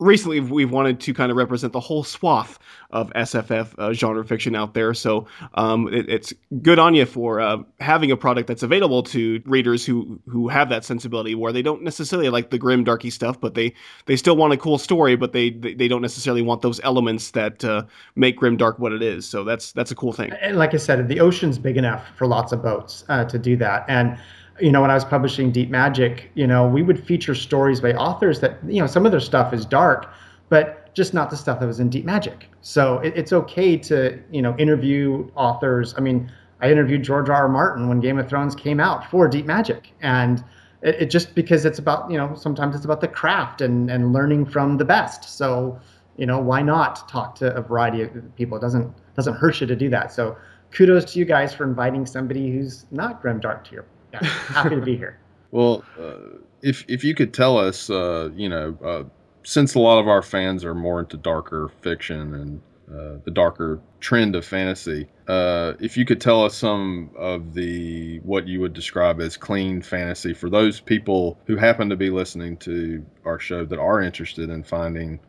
[0.00, 2.58] recently we've wanted to kind of represent the whole swath
[2.90, 4.94] of SFF uh, genre fiction out there.
[4.94, 9.42] So um, it, it's good on you for uh, having a product that's available to
[9.46, 13.40] readers who who have that sensibility, where they don't necessarily like the grim, darky stuff,
[13.40, 13.74] but they
[14.06, 17.30] they still want a cool story, but they they, they don't necessarily want those elements
[17.32, 17.82] that uh,
[18.16, 19.26] make grim dark what it is.
[19.26, 20.32] So that's that's a cool thing.
[20.40, 23.56] And like I said, the ocean's big enough for lots of boats uh, to do
[23.56, 24.18] that, and
[24.60, 27.92] you know, when I was publishing Deep Magic, you know, we would feature stories by
[27.94, 30.12] authors that, you know, some of their stuff is dark,
[30.48, 32.48] but just not the stuff that was in Deep Magic.
[32.60, 35.94] So it, it's okay to, you know, interview authors.
[35.96, 37.34] I mean, I interviewed George R.
[37.34, 37.48] R.
[37.48, 40.42] Martin when Game of Thrones came out for Deep Magic, and
[40.82, 44.12] it, it just because it's about, you know, sometimes it's about the craft and and
[44.12, 45.36] learning from the best.
[45.36, 45.78] So,
[46.16, 48.56] you know, why not talk to a variety of people?
[48.56, 50.12] It doesn't doesn't hurt you to do that.
[50.12, 50.36] So
[50.70, 53.84] kudos to you guys for inviting somebody who's not grim dark to your
[54.22, 55.18] yeah, happy to be here.
[55.50, 59.04] Well, uh, if if you could tell us, uh, you know, uh,
[59.44, 62.60] since a lot of our fans are more into darker fiction and
[62.92, 68.18] uh, the darker trend of fantasy, uh, if you could tell us some of the
[68.24, 72.56] what you would describe as clean fantasy for those people who happen to be listening
[72.56, 75.20] to our show that are interested in finding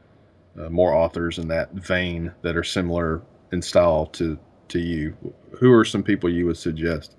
[0.60, 3.22] uh, more authors in that vein that are similar
[3.52, 5.16] in style to to you,
[5.60, 7.16] who are some people you would suggest?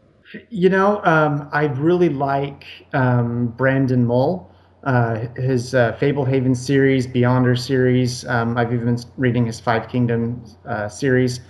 [0.51, 4.51] You know, um, I really like um, Brandon Mull.
[4.83, 8.25] Uh, his uh, Fablehaven series, Beyonder series.
[8.27, 11.41] Um, I've even been reading his Five Kingdoms uh, series.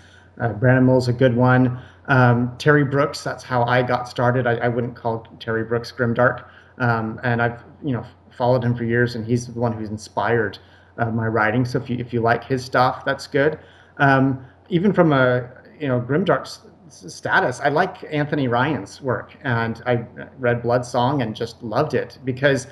[0.41, 1.79] Uh, Brandon Mull's a good one.
[2.09, 4.47] Um, Terry Brooks, that's how I got started.
[4.47, 6.47] I, I wouldn't call Terry Brooks grimdark,
[6.79, 10.59] um, and I've you know followed him for years, and he's the one who's inspired
[10.99, 11.65] uh, my writing.
[11.65, 13.59] So if you if you like his stuff, that's good.
[13.99, 16.47] Um, even from a you know grimdark
[16.89, 17.61] status.
[17.61, 20.05] I like Anthony Ryan's work, and I
[20.39, 22.67] read Blood Song and just loved it because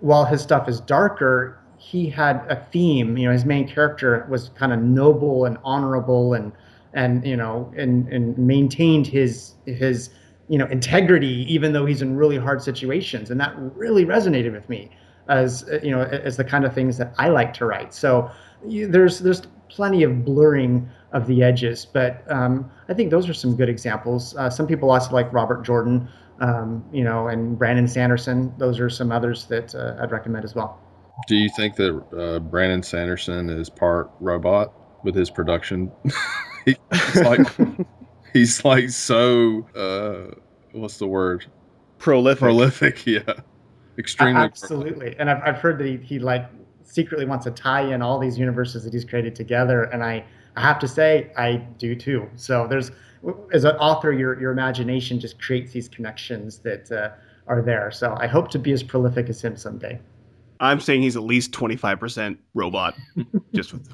[0.00, 3.16] while his stuff is darker, he had a theme.
[3.16, 6.52] You know, his main character was kind of noble and honorable, and
[6.92, 10.10] and you know, and and maintained his his
[10.48, 14.68] you know integrity even though he's in really hard situations, and that really resonated with
[14.68, 14.90] me
[15.28, 17.94] as you know as the kind of things that I like to write.
[17.94, 18.30] So
[18.66, 21.86] you, there's there's plenty of blurring of the edges.
[21.86, 24.36] But um, I think those are some good examples.
[24.36, 26.08] Uh, some people also like Robert Jordan,
[26.40, 28.52] um, you know, and Brandon Sanderson.
[28.58, 30.80] Those are some others that uh, I'd recommend as well.
[31.28, 34.74] Do you think that uh, Brandon Sanderson is part robot
[35.04, 35.90] with his production?
[36.64, 36.76] he's
[37.16, 37.46] like
[38.32, 40.34] he's like so uh,
[40.72, 41.46] what's the word?
[41.98, 42.40] Prolific.
[42.40, 43.20] Prolific, yeah.
[43.96, 44.42] Extremely.
[44.42, 45.16] absolutely, prolific.
[45.20, 46.50] and I've I've heard that he, he like
[46.82, 50.24] secretly wants to tie in all these universes that he's created together, and I
[50.56, 52.28] I have to say, I do too.
[52.36, 52.90] So there's,
[53.52, 57.10] as an author, your your imagination just creates these connections that uh,
[57.46, 57.90] are there.
[57.90, 59.98] So I hope to be as prolific as him someday.
[60.60, 62.94] I'm saying he's at least 25% robot,
[63.54, 63.92] just with,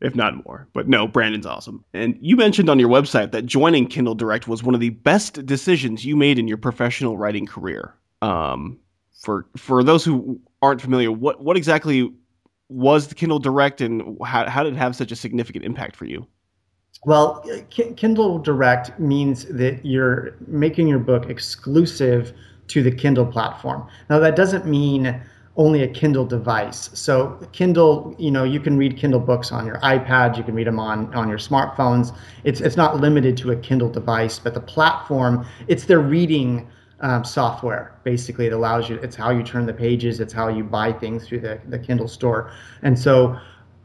[0.00, 0.68] if not more.
[0.72, 1.84] But no, Brandon's awesome.
[1.92, 5.44] And you mentioned on your website that joining Kindle Direct was one of the best
[5.46, 7.94] decisions you made in your professional writing career.
[8.22, 8.78] Um,
[9.20, 12.12] for for those who aren't familiar, what what exactly
[12.68, 16.04] was the Kindle Direct, and how, how did it have such a significant impact for
[16.04, 16.26] you?
[17.04, 22.32] Well, Kindle Direct means that you're making your book exclusive
[22.68, 23.86] to the Kindle platform.
[24.10, 25.20] Now, that doesn't mean
[25.56, 26.90] only a Kindle device.
[26.92, 30.66] So Kindle, you know, you can read Kindle books on your iPad, you can read
[30.66, 32.14] them on on your smartphones.
[32.44, 36.68] It's it's not limited to a Kindle device, but the platform, it's their reading
[37.00, 37.98] um, software.
[38.04, 41.26] Basically it allows you it's how you turn the pages it's how you buy things
[41.26, 42.50] through the, the kindle store.
[42.82, 43.38] And so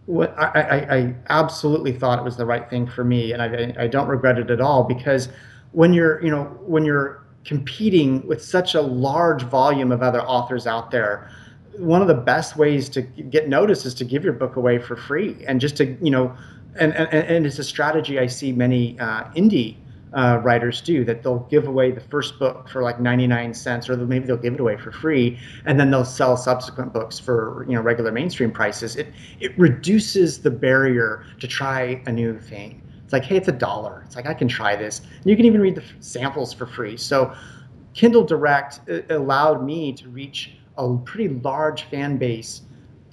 [0.05, 3.73] what I, I, I absolutely thought it was the right thing for me and I,
[3.83, 5.29] I don't regret it at all because
[5.71, 10.67] when you're you know when you're competing with such a large volume of other authors
[10.67, 11.31] out there
[11.77, 14.95] one of the best ways to get noticed is to give your book away for
[14.95, 16.35] free and just to you know
[16.79, 19.77] and, and, and it's a strategy I see many uh, indie
[20.13, 23.95] uh, writers do that they'll give away the first book for like 99 cents or
[23.95, 27.75] maybe they'll give it away for free and then they'll sell subsequent books for you
[27.75, 28.95] know regular mainstream prices.
[28.95, 29.07] It
[29.39, 32.81] it reduces the barrier to try a new thing.
[33.03, 34.03] It's like hey it's a dollar.
[34.05, 34.99] It's like i can try this.
[34.99, 36.97] And you can even read the samples for free.
[36.97, 37.33] So
[37.93, 42.63] kindle direct uh, allowed me to reach a pretty large fan base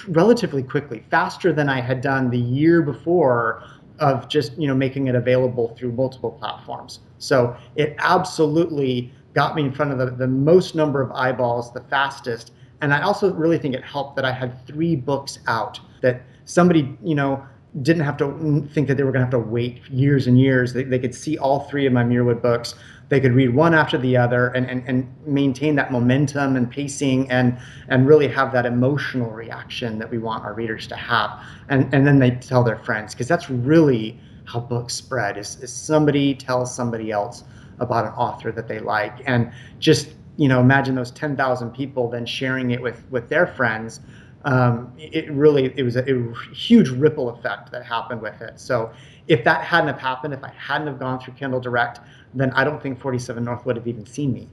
[0.07, 3.65] relatively quickly faster than i had done the year before
[4.01, 7.01] of just you know making it available through multiple platforms.
[7.19, 11.81] So it absolutely got me in front of the, the most number of eyeballs the
[11.83, 12.53] fastest.
[12.81, 16.97] And I also really think it helped that I had three books out that somebody,
[17.03, 17.45] you know,
[17.83, 20.73] didn't have to think that they were going to have to wait years and years.
[20.73, 22.75] They, they could see all three of my Muirwood books
[23.09, 27.31] they could read one after the other and, and, and maintain that momentum and pacing
[27.31, 31.43] and and really have that emotional reaction that we want our readers to have.
[31.69, 35.73] And and then they tell their friends because that's really how books spread is, is
[35.73, 37.45] somebody tells somebody else
[37.81, 39.23] about an author that they like.
[39.27, 44.01] And just you know imagine those 10,000 people then sharing it with with their friends.
[44.45, 48.61] Um, it really it was a, a, huge ripple effect that happened with it.
[48.61, 48.93] So
[49.29, 52.01] if that hadn't have happened if i hadn't have gone through kindle direct
[52.35, 54.49] then I don't think 47 North would have even seen me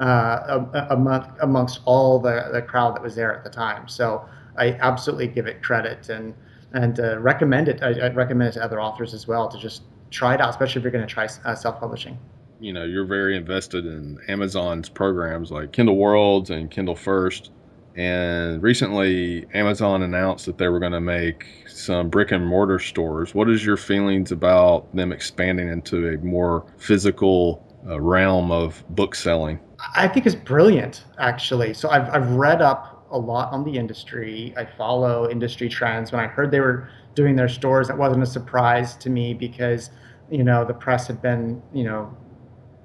[0.00, 3.88] uh, among, amongst all the, the crowd that was there at the time.
[3.88, 6.34] So I absolutely give it credit and
[6.72, 7.82] and uh, recommend it.
[7.84, 10.80] I, I, recommend it to other authors as well to just try it out, especially
[10.80, 12.18] if you're going to try uh, self-publishing.
[12.58, 17.52] You know, you're very invested in Amazon's programs like Kindle Worlds and Kindle First.
[17.96, 23.34] And recently, Amazon announced that they were going to make some brick and mortar stores.
[23.34, 29.14] What is your feelings about them expanding into a more physical uh, realm of book
[29.14, 29.60] selling?
[29.94, 31.74] I think it's brilliant, actually.
[31.74, 34.52] So I've, I've read up a lot on the industry.
[34.56, 36.10] I follow industry trends.
[36.10, 39.90] When I heard they were doing their stores, that wasn't a surprise to me because,
[40.30, 42.16] you know, the press had been, you know,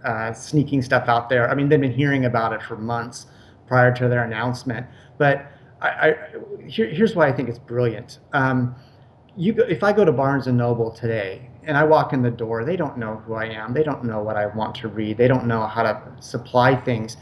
[0.05, 1.49] uh, sneaking stuff out there.
[1.49, 3.25] I mean, they've been hearing about it for months
[3.69, 4.85] prior to their announcement.
[5.17, 6.15] But I, I,
[6.67, 8.19] here, here's why I think it's brilliant.
[8.33, 8.75] Um,
[9.37, 12.31] you go, if I go to Barnes and Noble today and I walk in the
[12.31, 13.73] door, they don't know who I am.
[13.73, 15.17] They don't know what I want to read.
[15.17, 17.15] They don't know how to supply things.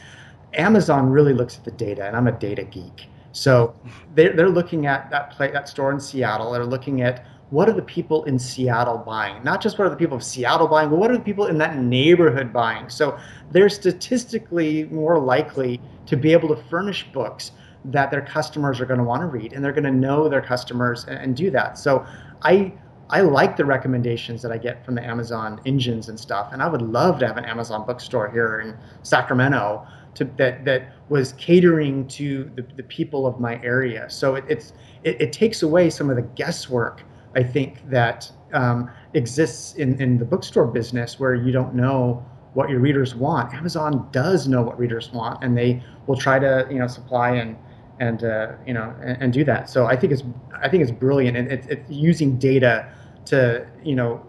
[0.53, 3.07] Amazon really looks at the data, and I'm a data geek.
[3.33, 3.75] So
[4.15, 6.53] they're, they're looking at that play, that store in Seattle.
[6.53, 9.41] They're looking at what are the people in Seattle buying?
[9.43, 11.57] Not just what are the people of Seattle buying, but what are the people in
[11.59, 12.89] that neighborhood buying?
[12.89, 13.17] So
[13.51, 17.51] they're statistically more likely to be able to furnish books
[17.85, 20.41] that their customers are going to want to read and they're going to know their
[20.41, 21.77] customers and, and, do that.
[21.77, 22.05] So
[22.41, 22.73] I
[23.09, 26.67] I like the recommendations that I get from the Amazon engines and stuff, and I
[26.67, 32.05] would love to have an Amazon bookstore here in Sacramento to, that that was catering
[32.09, 34.09] to the, the people of my area.
[34.09, 37.03] So it, it's it, it takes away some of the guesswork
[37.37, 42.67] I think that um, exists in, in the bookstore business where you don't know what
[42.67, 43.53] your readers want.
[43.53, 47.55] Amazon does know what readers want, and they will try to you know supply and
[47.99, 49.69] and uh, you know and, and, do that.
[49.69, 50.23] So I think it's
[50.59, 52.91] I think it's brilliant, and it's, it's using data
[53.25, 54.25] to you know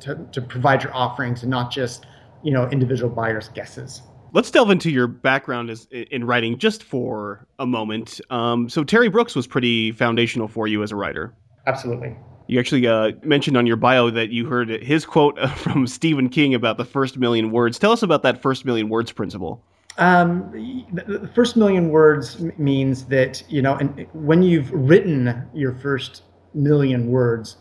[0.00, 2.06] to, to provide your offerings and not just
[2.44, 4.02] you know individual buyers' guesses.
[4.34, 8.20] Let's delve into your background as, in writing just for a moment.
[8.30, 11.34] Um, so Terry Brooks was pretty foundational for you as a writer.
[11.66, 12.14] Absolutely.
[12.48, 16.54] You actually uh, mentioned on your bio that you heard his quote from Stephen King
[16.54, 17.78] about the first million words.
[17.78, 19.62] Tell us about that first million words principle.
[19.98, 20.50] Um,
[20.92, 27.10] the first million words means that you know, and when you've written your first million
[27.10, 27.56] words,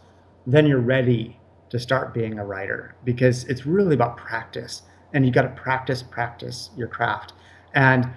[0.45, 5.31] then you're ready to start being a writer because it's really about practice, and you
[5.31, 7.33] got to practice, practice your craft.
[7.73, 8.09] And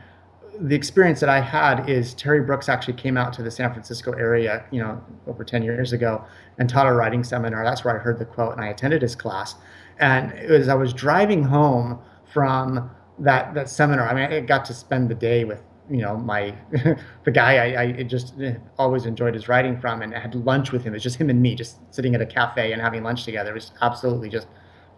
[0.61, 4.13] the experience that I had is Terry Brooks actually came out to the San Francisco
[4.13, 6.25] area, you know, over 10 years ago
[6.59, 7.65] and taught a writing seminar.
[7.65, 9.55] That's where I heard the quote and I attended his class.
[9.99, 12.91] And as I was driving home from
[13.21, 16.55] that, that seminar, I mean, I got to spend the day with, you know, my,
[17.25, 18.35] the guy I, I just
[18.79, 20.95] always enjoyed his writing from and I had lunch with him.
[20.95, 23.51] It's just him and me just sitting at a cafe and having lunch together.
[23.51, 24.49] It was absolutely just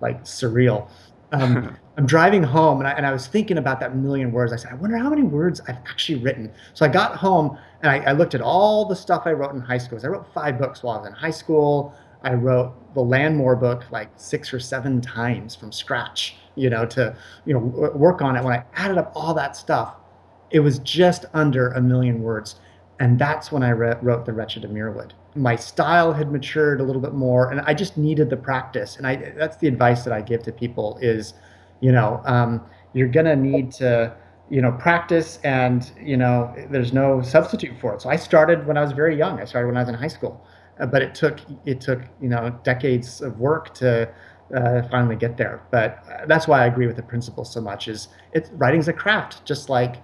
[0.01, 0.89] like surreal.
[1.33, 4.55] Um, I'm driving home and I, and I was thinking about that million words.
[4.55, 6.51] I said, I wonder how many words I've actually written.
[6.73, 9.61] So I got home and I, I looked at all the stuff I wrote in
[9.61, 10.01] high school.
[10.03, 11.95] I wrote five books while I was in high school.
[12.23, 17.15] I wrote the Landmoor book like six or seven times from scratch, you know, to,
[17.45, 18.43] you know, work on it.
[18.43, 19.97] When I added up all that stuff,
[20.53, 22.61] it was just under a million words.
[22.99, 25.11] And that's when I re- wrote The Wretched of Muirwood.
[25.35, 28.97] My style had matured a little bit more, and I just needed the practice.
[28.97, 31.35] And I, that's the advice that I give to people is,
[31.81, 32.63] you know, um,
[32.93, 34.15] you're gonna need to,
[34.49, 38.03] you know, practice, and you know, there's no substitute for it.
[38.03, 39.41] So I started when I was very young.
[39.41, 40.47] I started when I was in high school,
[40.79, 44.09] uh, but it took it took you know decades of work to
[44.55, 45.63] uh, finally get there.
[45.71, 47.89] But uh, that's why I agree with the principle so much.
[47.89, 49.97] Is it's writing's a craft, just like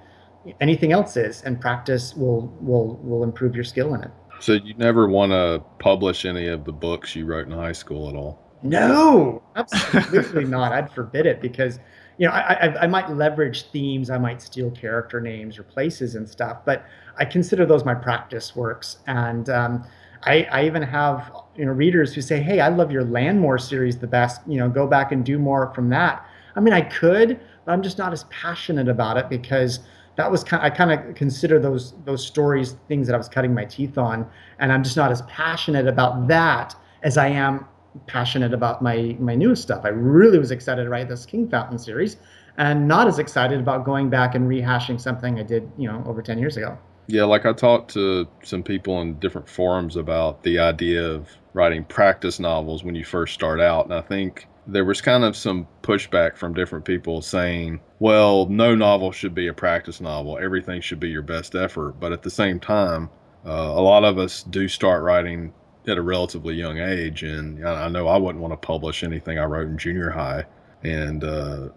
[0.61, 4.11] anything else is, and practice will will will improve your skill in it.
[4.41, 8.09] So you never want to publish any of the books you wrote in high school
[8.09, 8.46] at all?
[8.63, 10.73] No, absolutely not.
[10.73, 11.79] I'd forbid it because
[12.19, 16.15] you know I, I, I might leverage themes, I might steal character names or places
[16.15, 16.85] and stuff, but
[17.19, 18.99] I consider those my practice works.
[19.07, 19.85] And um,
[20.25, 23.99] I, I even have you know readers who say, "Hey, I love your Landmoor series
[23.99, 24.41] the best.
[24.47, 26.27] You know, go back and do more from that."
[26.57, 29.81] I mean, I could, but I'm just not as passionate about it because
[30.17, 30.65] that was kind.
[30.65, 33.99] Of, I kind of consider those those stories things that I was cutting my teeth
[33.99, 34.27] on,
[34.59, 37.67] and I'm just not as passionate about that as I am
[38.07, 39.85] passionate about my my newest stuff.
[39.85, 42.17] I really was excited to write this Kingfountain series,
[42.59, 46.23] and not as excited about going back and rehashing something I did, you know, over
[46.23, 46.79] ten years ago.
[47.09, 51.85] Yeah, like I talked to some people in different forums about the idea of writing
[51.85, 55.69] practice novels when you first start out, and I think there was kind of some
[55.83, 60.39] pushback from different people saying, well, no novel should be a practice novel.
[60.39, 62.01] Everything should be your best effort.
[62.01, 63.09] But at the same time,
[63.47, 65.53] uh, a lot of us do start writing
[65.87, 67.23] at a relatively young age.
[67.23, 70.45] And I know I wouldn't want to publish anything I wrote in junior high.
[70.83, 71.69] And uh,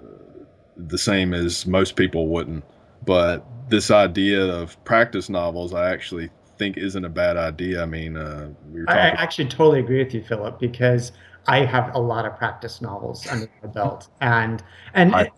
[0.78, 2.64] the same as most people wouldn't.
[3.05, 7.82] But this idea of practice novels, I actually think isn't a bad idea.
[7.82, 11.12] I mean, uh, we I actually totally agree with you, Philip, because
[11.47, 14.62] I have a lot of practice novels under my belt, and
[14.93, 15.32] and I,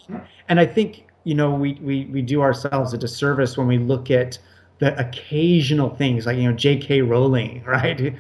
[0.49, 4.09] and I think you know we, we we do ourselves a disservice when we look
[4.09, 4.39] at
[4.81, 7.03] the occasional things like you know J.K.
[7.03, 8.15] Rowling, right?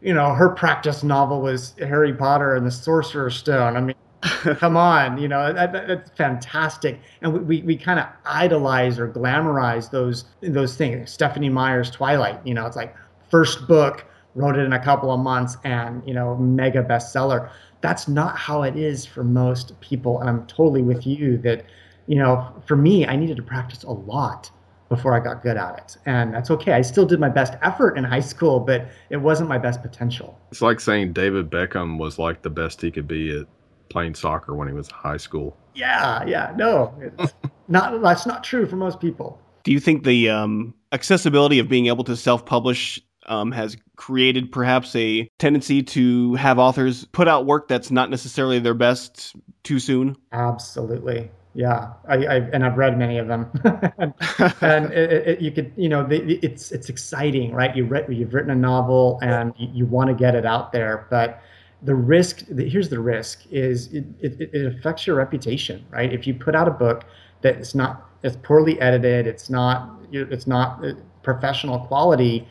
[0.00, 3.76] you know, her practice novel was Harry Potter and the Sorcerer's Stone.
[3.76, 7.00] I mean, come on, you know, that, that's fantastic.
[7.20, 11.10] And we, we, we kind of idolize or glamorize those those things.
[11.10, 12.94] Stephenie Meyer's Twilight, you know, it's like
[13.28, 14.06] first book,
[14.36, 17.50] wrote it in a couple of months, and you know, mega bestseller.
[17.80, 21.66] That's not how it is for most people, and I'm totally with you that,
[22.06, 24.50] you know, for me, I needed to practice a lot
[24.94, 25.96] before I got good at it.
[26.06, 26.72] And that's okay.
[26.72, 30.38] I still did my best effort in high school, but it wasn't my best potential.
[30.50, 33.46] It's like saying David Beckham was like the best he could be at
[33.88, 35.56] playing soccer when he was high school.
[35.74, 36.52] Yeah, yeah.
[36.56, 36.94] No,
[37.68, 39.40] not that's not true for most people.
[39.64, 44.94] Do you think the um, accessibility of being able to self-publish um, has created perhaps
[44.94, 50.16] a tendency to have authors put out work that's not necessarily their best too soon?
[50.32, 51.30] Absolutely.
[51.56, 53.48] Yeah, I, I, and I've read many of them,
[53.98, 54.12] and,
[54.60, 57.74] and it, it, you could, you know, the, it's it's exciting, right?
[57.76, 61.06] You read, you've written a novel, and you, you want to get it out there,
[61.10, 61.40] but
[61.82, 62.44] the risk.
[62.48, 66.12] Here's the risk: is it, it, it affects your reputation, right?
[66.12, 67.04] If you put out a book
[67.42, 72.48] that is not, it's poorly edited, it's not, it's not uh, professional quality,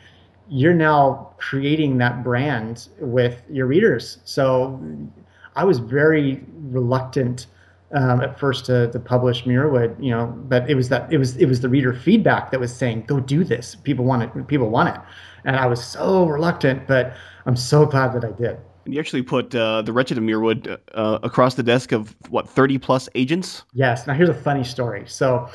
[0.48, 4.18] you're now creating that brand with your readers.
[4.24, 4.80] So,
[5.56, 7.48] I was very reluctant
[7.92, 11.36] um, at first to, to publish Muirwood, you know, but it was that it was
[11.36, 13.74] it was the reader feedback that was saying, "Go do this.
[13.74, 14.46] People want it.
[14.48, 15.00] People want it,"
[15.44, 17.14] and I was so reluctant, but
[17.46, 18.58] I'm so glad that I did.
[18.84, 22.48] And you actually put uh, the Wretched of Muirwood uh, across the desk of what
[22.48, 23.62] 30 plus agents.
[23.72, 24.06] Yes.
[24.06, 25.04] Now here's a funny story.
[25.06, 25.48] So.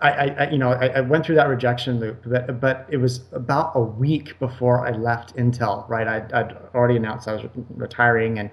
[0.00, 3.20] I, I, you know, I, I, went through that rejection loop, but, but it was
[3.30, 6.08] about a week before I left Intel, right?
[6.08, 8.50] I'd, I'd already announced I was retiring, and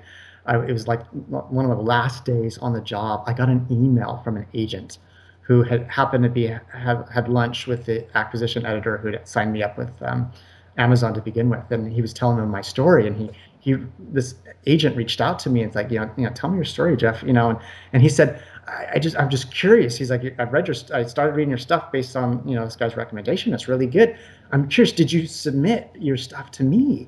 [0.49, 3.23] I, it was like one of the last days on the job.
[3.27, 4.97] I got an email from an agent
[5.41, 9.53] who had happened to be have had lunch with the acquisition editor who had signed
[9.53, 10.31] me up with um,
[10.77, 13.05] Amazon to begin with, and he was telling him my story.
[13.05, 13.29] And he
[13.59, 14.35] he this
[14.65, 16.97] agent reached out to me and like, you know, you know, tell me your story,
[16.97, 17.21] Jeff.
[17.21, 17.59] You know, and,
[17.93, 19.97] and he said, I just I'm just curious.
[19.97, 22.75] He's like, I've read your I started reading your stuff based on you know this
[22.75, 23.53] guy's recommendation.
[23.53, 24.17] It's really good.
[24.51, 24.91] I'm curious.
[24.91, 27.07] Did you submit your stuff to me?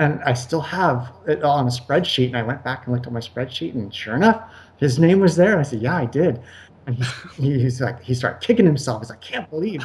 [0.00, 2.28] And I still have it on a spreadsheet.
[2.28, 4.42] And I went back and looked at my spreadsheet, and sure enough,
[4.78, 5.58] his name was there.
[5.58, 6.40] I said, "Yeah, I did."
[6.86, 9.02] And he's, he's like, he started kicking himself.
[9.02, 9.84] He's like, "I can't believe,"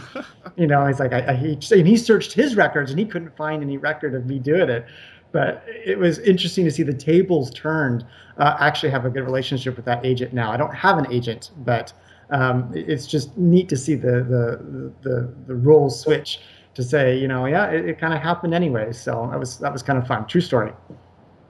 [0.56, 0.88] you know.
[0.88, 3.78] He's like, I, I, he, and he searched his records, and he couldn't find any
[3.78, 4.86] record of me doing it.
[5.34, 8.06] But it was interesting to see the tables turned.
[8.38, 10.50] Uh, actually, have a good relationship with that agent now.
[10.50, 11.92] I don't have an agent, but
[12.30, 16.40] um, it's just neat to see the the the, the roles switch
[16.76, 18.94] to say, you know, yeah, it, it kind of happened anyway.
[18.94, 20.28] So that was that was kind of fun.
[20.28, 20.72] True story.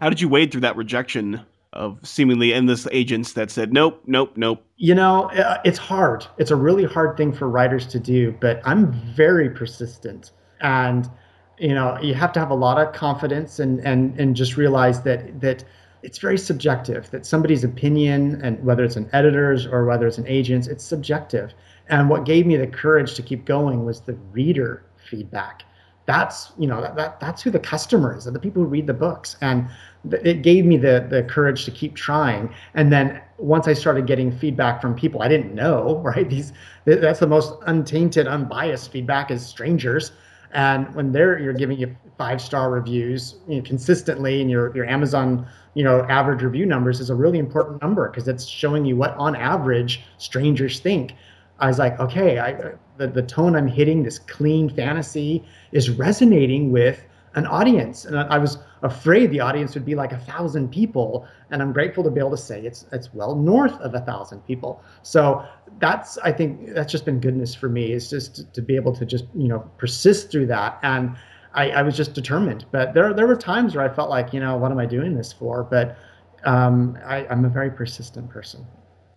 [0.01, 1.41] How did you wade through that rejection
[1.73, 4.63] of seemingly endless agents that said nope, nope, nope?
[4.77, 6.25] You know, uh, it's hard.
[6.37, 11.09] It's a really hard thing for writers to do, but I'm very persistent and
[11.57, 15.01] you know you have to have a lot of confidence and and and just realize
[15.01, 15.63] that that
[16.03, 20.27] it's very subjective that somebody's opinion and whether it's an editor's or whether it's an
[20.27, 21.53] agent's it's subjective
[21.87, 25.63] and what gave me the courage to keep going was the reader feedback
[26.05, 28.87] that's you know that, that that's who the customer is, and the people who read
[28.87, 29.67] the books, and
[30.09, 32.53] th- it gave me the the courage to keep trying.
[32.75, 36.29] And then once I started getting feedback from people I didn't know, right?
[36.29, 36.53] These
[36.85, 40.11] that's the most untainted, unbiased feedback is strangers.
[40.51, 44.85] And when they're you're giving you five star reviews you know, consistently, and your your
[44.85, 48.95] Amazon you know average review numbers is a really important number because it's showing you
[48.95, 51.15] what on average strangers think.
[51.59, 56.71] I was like, okay, I, the, the tone I'm hitting, this clean fantasy, is resonating
[56.71, 58.05] with an audience.
[58.05, 61.27] And I was afraid the audience would be like a thousand people.
[61.51, 64.39] And I'm grateful to be able to say it's it's well north of a thousand
[64.45, 64.81] people.
[65.03, 65.45] So
[65.79, 68.95] that's I think that's just been goodness for me is just to, to be able
[68.95, 70.79] to just, you know, persist through that.
[70.81, 71.15] And
[71.53, 72.65] I, I, was just determined.
[72.71, 75.15] But there there were times where I felt like, you know, what am I doing
[75.15, 75.63] this for?
[75.63, 75.97] But
[76.45, 78.65] um, I, I'm a very persistent person.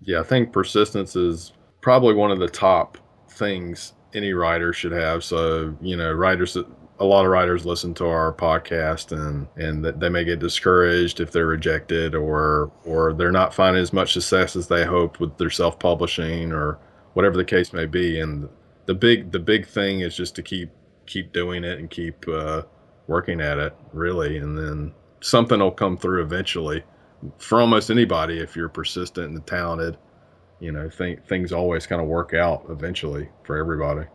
[0.00, 2.98] Yeah, I think persistence is probably one of the top
[3.30, 5.22] things any writer should have.
[5.24, 6.56] So, you know, writers
[7.00, 11.20] a lot of writers listen to our podcast and and that they may get discouraged
[11.20, 15.36] if they're rejected or or they're not finding as much success as they hoped with
[15.38, 16.78] their self-publishing or
[17.14, 18.20] whatever the case may be.
[18.20, 18.48] And
[18.86, 20.70] the big the big thing is just to keep
[21.06, 22.62] keep doing it and keep uh,
[23.06, 24.38] working at it really.
[24.38, 26.82] And then something will come through eventually
[27.38, 29.96] for almost anybody if you're persistent and talented
[30.60, 34.06] you know, th- things always kind of work out eventually for everybody.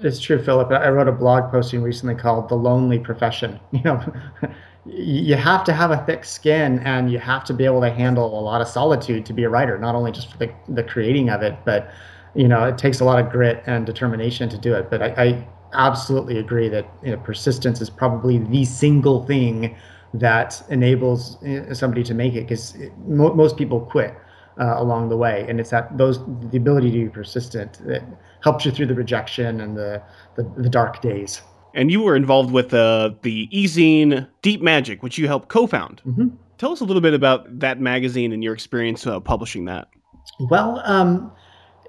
[0.00, 0.70] It's true, Philip.
[0.70, 4.12] I wrote a blog posting recently called "The Lonely Profession." You know,
[4.86, 8.38] you have to have a thick skin, and you have to be able to handle
[8.38, 9.76] a lot of solitude to be a writer.
[9.78, 11.90] Not only just for the, the creating of it, but
[12.34, 14.88] you know, it takes a lot of grit and determination to do it.
[14.88, 19.76] But I, I absolutely agree that you know, persistence is probably the single thing
[20.14, 22.76] that enables eh, somebody to make it because
[23.06, 24.14] mo- most people quit
[24.58, 25.46] uh, along the way.
[25.48, 26.18] And it's that those
[26.50, 28.02] the ability to be persistent that
[28.42, 30.02] helps you through the rejection and the
[30.36, 31.42] the, the dark days.
[31.74, 36.02] And you were involved with uh, the e-zine Deep Magic, which you helped co-found.
[36.06, 36.28] Mm-hmm.
[36.56, 39.88] Tell us a little bit about that magazine and your experience uh, publishing that.
[40.40, 41.30] Well, um,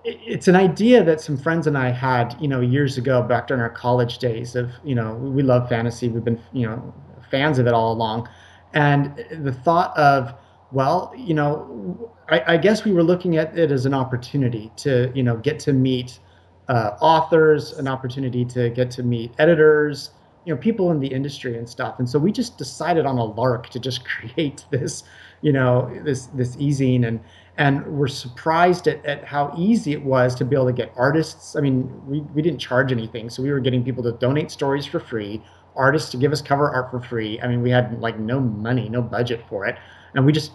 [0.03, 3.61] it's an idea that some friends and I had, you know, years ago back during
[3.61, 4.55] our college days.
[4.55, 6.07] Of you know, we love fantasy.
[6.09, 6.93] We've been, you know,
[7.32, 8.30] fans of it all along,
[8.74, 10.34] and the thought of
[10.72, 15.11] well, you know, I, I, guess we were looking at it as an opportunity to,
[15.15, 16.20] you know, get to meet
[16.67, 20.11] uh, authors, an opportunity to get to meet editors,
[20.45, 21.97] you know, people in the industry and stuff.
[21.97, 25.03] And so we just decided on a lark to just create this,
[25.41, 27.20] you know, this this e-zine and
[27.57, 31.57] and we're surprised at, at how easy it was to be able to get artists.
[31.57, 34.86] I mean, we, we didn't charge anything, so we were getting people to donate stories
[34.86, 35.43] for free,
[35.76, 37.41] artists to give us cover art for free.
[37.41, 39.78] I mean, we had like no money, no budget for it
[40.16, 40.51] and we just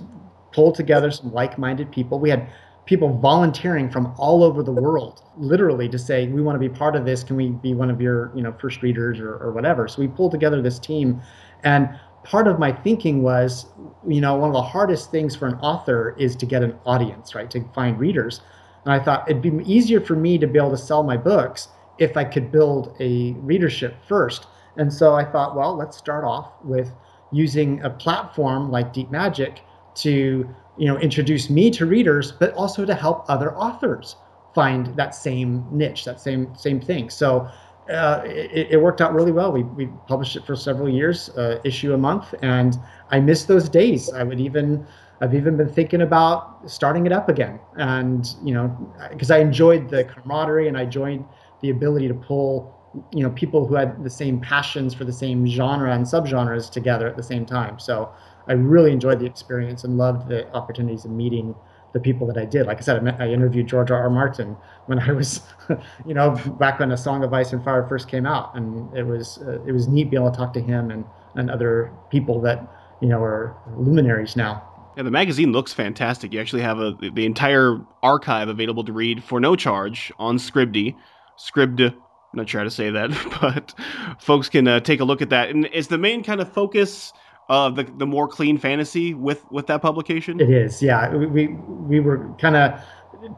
[0.53, 2.19] pulled together some like-minded people.
[2.19, 2.49] We had
[2.87, 6.97] people volunteering from all over the world, literally, to say, "We want to be part
[6.97, 7.25] of this.
[7.25, 10.09] Can we be one of your, you know, first readers or, or whatever?" So we
[10.09, 11.21] pulled together this team,
[11.63, 11.89] and
[12.25, 13.67] part of my thinking was,
[14.07, 17.35] you know, one of the hardest things for an author is to get an audience,
[17.35, 17.51] right?
[17.51, 18.41] To find readers.
[18.85, 21.69] And I thought it'd be easier for me to be able to sell my books
[21.99, 24.47] if I could build a readership first.
[24.77, 26.91] And so I thought, well, let's start off with
[27.35, 29.63] using a platform like Deep Magic
[29.97, 34.17] to you know introduce me to readers, but also to help other authors
[34.55, 37.11] find that same niche, that same same thing.
[37.11, 37.49] So
[37.91, 39.53] uh, it, it, worked out really well.
[39.53, 42.79] We, we published it for several years, uh, issue a month, and
[43.11, 44.11] I miss those days.
[44.13, 44.87] I would even
[45.21, 49.91] I've even been thinking about starting it up again, and you know because I enjoyed
[49.91, 51.25] the camaraderie and I enjoyed
[51.61, 52.75] the ability to pull
[53.13, 57.07] you know people who had the same passions for the same genre and subgenres together
[57.07, 57.79] at the same time.
[57.79, 58.13] So
[58.49, 61.55] I really enjoyed the experience and loved the opportunities of meeting
[61.93, 62.67] the people that I did.
[62.67, 64.03] Like I said, I, met, I interviewed George R.
[64.03, 64.11] R.
[64.11, 65.41] Martin when I was,
[66.07, 69.05] you know, back when A Song of Ice and Fire first came out, and it
[69.05, 71.05] was uh, it was neat being able to talk to him and
[71.37, 72.67] and other people that
[73.01, 74.63] you know are luminaries now.
[74.97, 76.33] Yeah, the magazine looks fantastic.
[76.33, 80.95] You actually have a the entire archive available to read for no charge on Scribd.
[81.39, 81.95] Scribd
[82.37, 83.11] not sure how to say that,
[83.41, 83.75] but
[84.19, 85.51] folks can uh, take a look at that.
[85.51, 87.13] And is the main kind of focus
[87.49, 90.41] of the the more clean fantasy with with that publication?
[90.41, 91.15] It is, yeah.
[91.15, 92.81] We we were kind of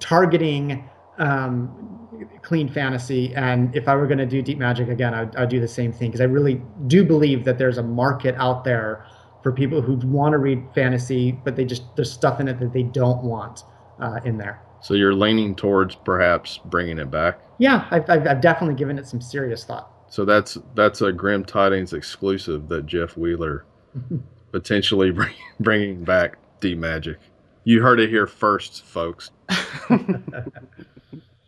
[0.00, 0.88] targeting
[1.18, 2.08] um,
[2.42, 5.60] clean fantasy, and if I were going to do deep magic again, I'd, I'd do
[5.60, 9.04] the same thing because I really do believe that there's a market out there
[9.42, 12.72] for people who want to read fantasy, but they just there's stuff in it that
[12.72, 13.62] they don't want
[14.00, 14.60] uh, in there.
[14.86, 17.40] So you're leaning towards perhaps bringing it back.
[17.58, 19.90] Yeah, I've, I've, I've definitely given it some serious thought.
[20.08, 23.64] So that's that's a Grim Tidings exclusive that Jeff Wheeler
[24.52, 27.18] potentially bring, bringing back Deep Magic.
[27.64, 29.32] You heard it here first, folks.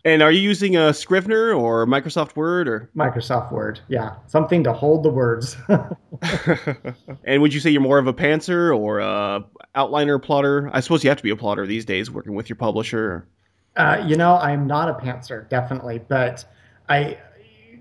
[0.09, 3.79] And are you using a Scrivener or Microsoft Word or Microsoft Word?
[3.89, 5.55] Yeah, something to hold the words.
[7.25, 9.45] and would you say you're more of a pantser or a
[9.77, 10.71] outliner plotter?
[10.73, 13.29] I suppose you have to be a plotter these days, working with your publisher.
[13.77, 16.43] Uh, you know, I'm not a pantser, definitely, but
[16.89, 17.19] I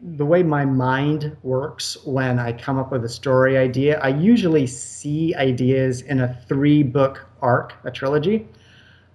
[0.03, 4.67] the way my mind works when I come up with a story idea, I usually
[4.67, 8.49] see ideas in a three book arc, a trilogy.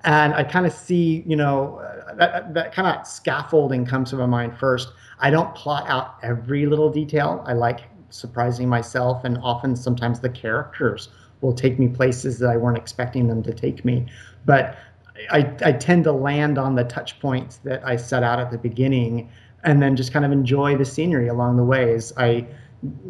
[0.05, 4.17] And I kind of see, you know, uh, that, that kind of scaffolding comes to
[4.17, 4.93] my mind first.
[5.21, 7.45] I don't plot out every little detail.
[7.47, 11.09] I like surprising myself, and often sometimes the characters
[11.41, 14.07] will take me places that I weren't expecting them to take me.
[14.45, 14.77] But
[15.31, 18.59] I, I tend to land on the touch points that I set out at the
[18.59, 19.31] beginning
[19.65, 22.47] and then just kind of enjoy the scenery along the way as I,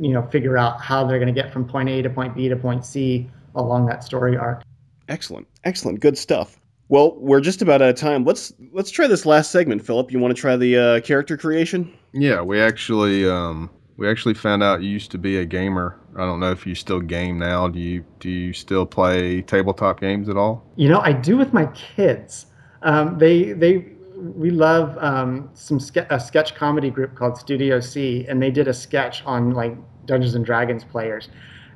[0.01, 2.49] you know, figure out how they're going to get from point A to point B
[2.49, 4.63] to point C along that story arc.
[5.09, 6.59] Excellent, excellent, good stuff.
[6.93, 8.23] Well, we're just about out of time.
[8.23, 10.13] Let's let's try this last segment, Philip.
[10.13, 11.91] You want to try the uh, character creation?
[12.13, 15.99] Yeah, we actually um, we actually found out you used to be a gamer.
[16.17, 17.67] I don't know if you still game now.
[17.67, 20.67] Do you do you still play tabletop games at all?
[20.77, 22.45] You know, I do with my kids.
[22.83, 23.87] Um, they they
[24.19, 28.69] we love um, some ske- a sketch comedy group called Studio C, and they did
[28.69, 29.75] a sketch on like
[30.05, 31.31] Dungeons and Dragons players,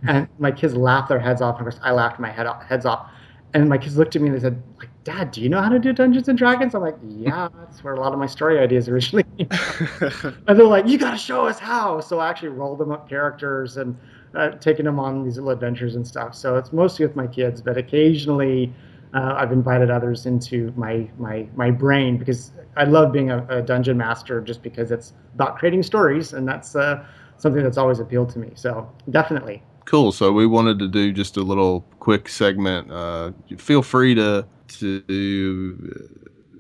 [0.06, 1.58] and my kids laughed their heads off.
[1.58, 3.10] And of course, I laughed my head off, heads off,
[3.54, 5.68] and my kids looked at me and they said, "Like, Dad, do you know how
[5.68, 8.58] to do Dungeons and Dragons?" I'm like, "Yeah, that's where a lot of my story
[8.58, 12.78] ideas originally." and they're like, "You got to show us how." So I actually rolled
[12.78, 13.96] them up characters and
[14.34, 16.34] uh, taking them on these little adventures and stuff.
[16.34, 18.74] So it's mostly with my kids, but occasionally
[19.14, 23.62] uh, I've invited others into my my my brain because I love being a, a
[23.62, 28.30] dungeon master just because it's about creating stories and that's uh, something that's always appealed
[28.30, 28.50] to me.
[28.56, 29.62] So definitely.
[29.84, 30.10] Cool.
[30.10, 32.90] So we wanted to do just a little quick segment.
[32.90, 36.08] Uh, feel free to to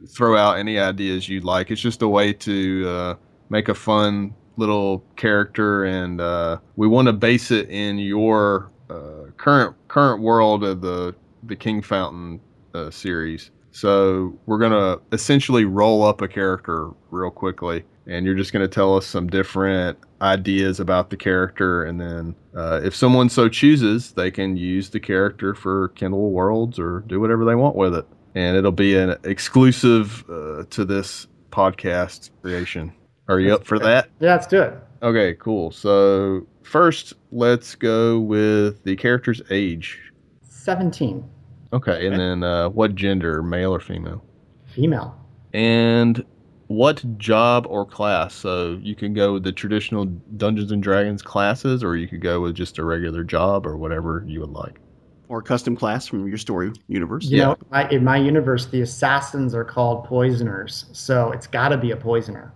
[0.08, 1.70] throw out any ideas you'd like.
[1.70, 3.14] It's just a way to uh,
[3.50, 9.30] make a fun little character, and uh, we want to base it in your uh,
[9.36, 12.40] current current world of the the Kingfountain
[12.74, 13.50] uh, series.
[13.72, 18.96] So we're gonna essentially roll up a character real quickly, and you're just gonna tell
[18.96, 24.30] us some different ideas about the character, and then uh, if someone so chooses, they
[24.30, 28.56] can use the character for Kindle Worlds or do whatever they want with it, and
[28.56, 32.92] it'll be an exclusive uh, to this podcast creation.
[33.28, 34.08] Are you up for that?
[34.20, 34.74] Yeah, let's do it.
[35.02, 35.70] Okay, cool.
[35.70, 40.00] So first, let's go with the character's age.
[40.42, 41.28] 17.
[41.72, 44.22] Okay, and then uh, what gender, male or female?
[44.66, 45.14] Female.
[45.52, 46.24] And
[46.68, 48.34] what job or class?
[48.34, 50.04] So you can go with the traditional
[50.36, 54.24] Dungeons and Dragons classes, or you could go with just a regular job or whatever
[54.26, 54.80] you would like.
[55.28, 57.24] Or custom class from your story universe.
[57.26, 61.76] You know, I, in my universe, the assassins are called poisoners, so it's got to
[61.76, 62.52] be a poisoner.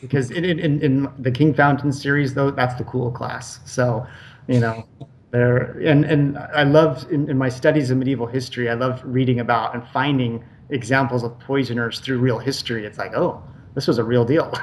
[0.00, 3.58] Because in, in, in the Kingfountain series, though, that's the cool class.
[3.64, 4.06] So,
[4.46, 4.86] you know,
[5.32, 9.40] there and and I love in, in my studies of medieval history, I love reading
[9.40, 12.84] about and finding examples of poisoners through real history.
[12.86, 13.42] It's like, oh,
[13.74, 14.52] this was a real deal.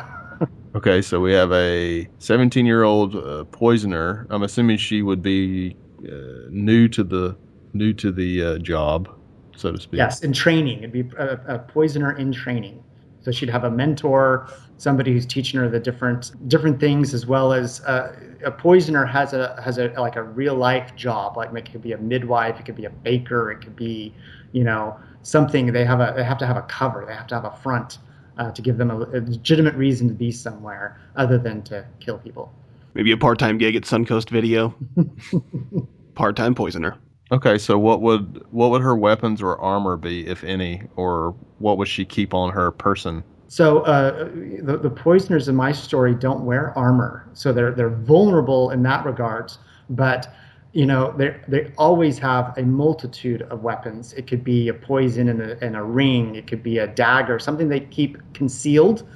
[0.74, 4.26] Okay, so we have a 17 year old uh, poisoner.
[4.30, 5.76] I'm assuming she would be
[6.06, 7.36] uh, new to the
[7.74, 9.10] new to the uh, job,
[9.56, 9.98] so to speak.
[9.98, 12.82] yes, in training, it'd be a, a poisoner in training.
[13.20, 17.52] So she'd have a mentor, somebody who's teaching her the different different things, as well
[17.52, 21.36] as uh, a poisoner has a has a like a real life job.
[21.36, 24.14] Like it could be a midwife, it could be a baker, it could be,
[24.54, 25.72] you know, something.
[25.72, 27.06] They have a they have to have a cover.
[27.08, 28.00] They have to have a front
[28.38, 32.18] uh, to give them a, a legitimate reason to be somewhere other than to kill
[32.18, 32.54] people.
[32.94, 34.76] Maybe a part-time gig at Suncoast Video.
[36.16, 36.98] part-time poisoner.
[37.32, 41.78] Okay, so what would what would her weapons or armor be, if any, or what
[41.78, 43.24] would she keep on her person?
[43.48, 44.30] So uh,
[44.64, 49.06] the, the poisoners in my story don't wear armor, so they're they're vulnerable in that
[49.06, 49.60] regards.
[49.90, 50.34] But
[50.74, 54.14] you know they they always have a multitude of weapons.
[54.14, 56.36] It could be a poison in a, a ring.
[56.36, 59.08] It could be a dagger, something they keep concealed.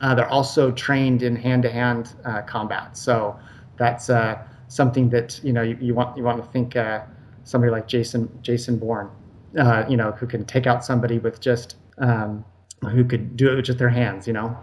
[0.00, 3.38] Uh, they're also trained in hand-to-hand uh, combat, so
[3.76, 7.00] that's uh, something that you know you, you want you want to think uh,
[7.44, 9.08] somebody like Jason Jason Bourne,
[9.58, 12.44] uh, you know, who can take out somebody with just um,
[12.90, 14.56] who could do it with just their hands, you know.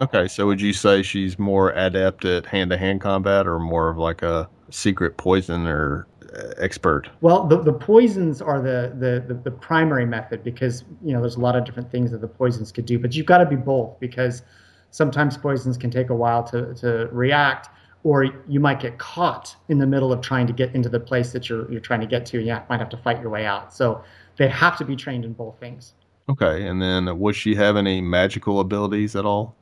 [0.00, 4.22] Okay, so would you say she's more adept at hand-to-hand combat, or more of like
[4.22, 7.08] a secret poison or uh, expert?
[7.20, 11.36] Well, the, the poisons are the, the, the, the primary method because you know there's
[11.36, 13.56] a lot of different things that the poisons could do, but you've got to be
[13.56, 14.42] both because
[14.90, 17.68] sometimes poisons can take a while to, to react,
[18.02, 21.32] or you might get caught in the middle of trying to get into the place
[21.32, 23.46] that you're you're trying to get to, and you might have to fight your way
[23.46, 23.72] out.
[23.72, 24.02] So
[24.36, 25.94] they have to be trained in both things.
[26.28, 29.54] Okay, and then would she have any magical abilities at all?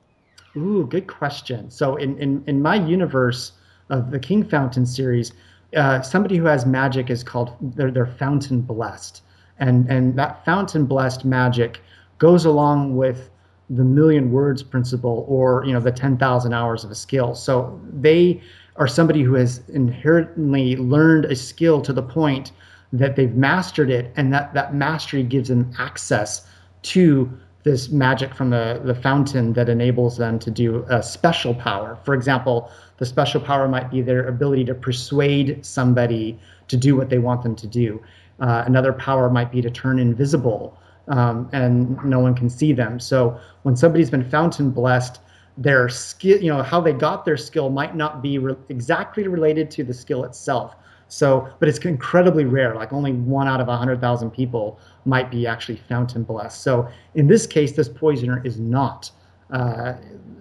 [0.56, 1.70] Ooh, good question.
[1.70, 3.52] So in in, in my universe
[3.92, 5.32] of the Kingfountain series,
[5.76, 9.22] uh, somebody who has magic is called they're, they're fountain blessed,
[9.58, 11.80] and and that fountain blessed magic
[12.18, 13.30] goes along with
[13.70, 17.34] the million words principle or you know the 10,000 hours of a skill.
[17.34, 18.42] So they
[18.76, 22.52] are somebody who has inherently learned a skill to the point
[22.92, 26.46] that they've mastered it and that that mastery gives them access
[26.82, 27.30] to
[27.64, 31.98] this magic from the, the fountain that enables them to do a special power.
[32.04, 36.38] For example, the special power might be their ability to persuade somebody
[36.68, 38.02] to do what they want them to do.
[38.40, 40.76] Uh, another power might be to turn invisible
[41.08, 42.98] um, and no one can see them.
[42.98, 45.20] So when somebody's been fountain blessed,
[45.56, 49.70] their skill, you know, how they got their skill might not be re- exactly related
[49.72, 50.74] to the skill itself.
[51.08, 52.74] So, but it's incredibly rare.
[52.74, 56.62] Like only one out of a hundred thousand people might be actually fountain blessed.
[56.62, 59.10] So, in this case, this poisoner is not
[59.50, 59.94] uh,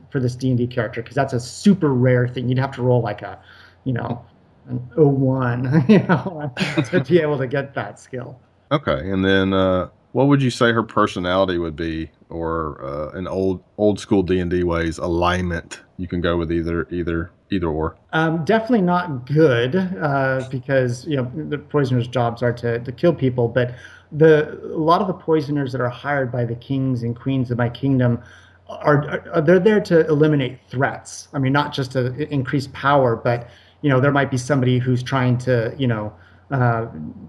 [0.09, 2.49] for this D and D character because that's a super rare thing.
[2.49, 3.39] You'd have to roll like a,
[3.83, 4.23] you know,
[4.67, 6.51] an 01, you know,
[6.89, 8.39] to be able to get that skill.
[8.71, 13.27] Okay, and then uh, what would you say her personality would be, or uh, in
[13.27, 15.81] old old school D and D ways, alignment?
[15.97, 17.97] You can go with either either either or.
[18.13, 23.13] Um, definitely not good uh, because you know the poisoners' jobs are to, to kill
[23.13, 23.75] people, but
[24.11, 27.57] the a lot of the poisoners that are hired by the kings and queens of
[27.57, 28.21] my kingdom
[28.67, 31.27] are, are they're there to eliminate threats.
[31.33, 33.49] I mean, not just to increase power, but
[33.81, 36.13] you know there might be somebody who's trying to you know
[36.51, 36.87] uh,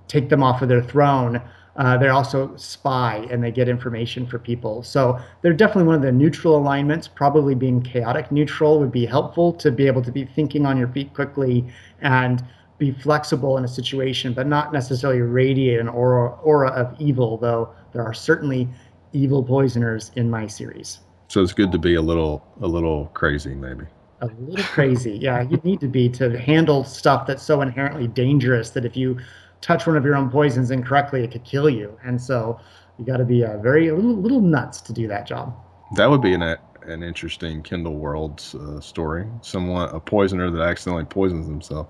[0.08, 1.40] take them off of their throne.
[1.74, 4.82] Uh, they're also spy and they get information for people.
[4.82, 7.08] So they're definitely one of the neutral alignments.
[7.08, 10.88] Probably being chaotic neutral would be helpful to be able to be thinking on your
[10.88, 11.64] feet quickly
[12.02, 12.44] and
[12.82, 17.72] be flexible in a situation, but not necessarily radiate an aura, aura of evil, though
[17.92, 18.68] there are certainly
[19.12, 20.98] evil poisoners in my series.
[21.28, 23.84] So it's good to be a little a little crazy, maybe.
[24.20, 25.42] A little crazy, yeah.
[25.42, 29.18] You need to be to handle stuff that's so inherently dangerous that if you
[29.60, 31.96] touch one of your own poisons incorrectly, it could kill you.
[32.04, 32.58] And so
[32.98, 35.54] you got to be a very a little, little nuts to do that job.
[35.94, 39.24] That would be an an interesting Kindle Worlds uh, story.
[39.40, 41.86] Someone a poisoner that accidentally poisons himself.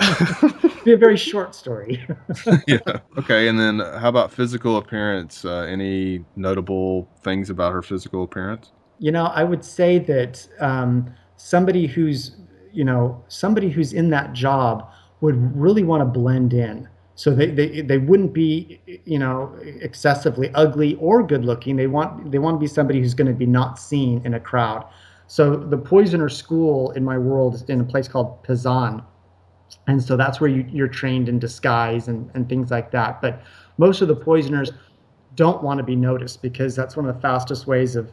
[0.84, 2.04] be a very short story.
[2.66, 2.78] yeah.
[3.18, 3.48] Okay.
[3.48, 5.44] And then how about physical appearance?
[5.44, 8.72] Uh, any notable things about her physical appearance?
[8.98, 12.36] You know, I would say that um, somebody who's
[12.72, 14.90] you know somebody who's in that job
[15.20, 20.50] would really want to blend in so they, they they wouldn't be you know excessively
[20.54, 23.46] ugly or good looking they want they want to be somebody who's going to be
[23.46, 24.86] not seen in a crowd
[25.26, 29.02] so the poisoner school in my world is in a place called Pisan
[29.86, 33.42] and so that's where you, you're trained in disguise and, and things like that but
[33.78, 34.70] most of the poisoners
[35.34, 38.12] don't want to be noticed because that's one of the fastest ways of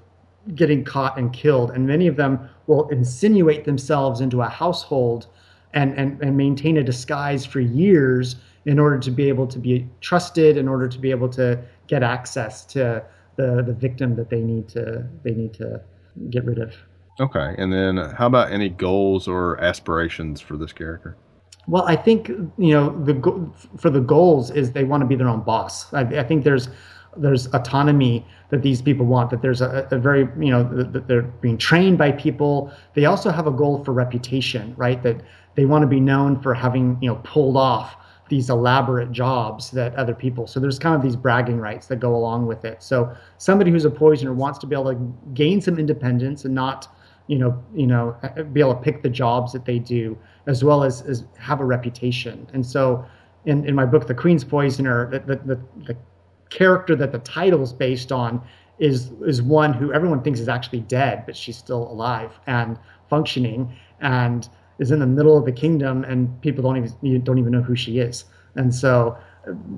[0.55, 5.28] getting caught and killed and many of them will insinuate themselves into a household
[5.74, 9.88] and, and, and maintain a disguise for years in order to be able to be
[10.01, 13.03] trusted, in order to be able to get access to
[13.38, 15.82] the, the victim that they need to they need to
[16.30, 16.74] get rid of.
[17.20, 21.16] Okay, and then how about any goals or aspirations for this character?
[21.68, 25.28] Well, I think you know the for the goals is they want to be their
[25.28, 25.93] own boss.
[25.93, 26.70] I, I think there's
[27.18, 29.30] there's autonomy that these people want.
[29.32, 32.72] That there's a, a very you know that they're being trained by people.
[32.93, 35.03] They also have a goal for reputation, right?
[35.03, 35.22] That
[35.55, 37.97] they want to be known for having you know pulled off
[38.30, 40.47] these elaborate jobs that other people.
[40.47, 42.84] So there's kind of these bragging rights that go along with it.
[42.84, 46.88] So somebody who's a poisoner wants to be able to gain some independence and not,
[47.28, 48.18] you know, you know,
[48.51, 50.18] be able to pick the jobs that they do,
[50.48, 52.48] as well as, as have a reputation.
[52.54, 53.06] And so
[53.45, 55.98] in, in my book, The Queen's Poisoner, the, the, the, the
[56.50, 58.41] character that the title is based on
[58.80, 62.78] is is one who everyone thinks is actually dead, but she's still alive and
[63.10, 63.76] functioning.
[64.02, 64.48] And
[64.80, 67.76] is in the middle of the kingdom and people don't even don't even know who
[67.76, 68.26] she is
[68.56, 69.18] and so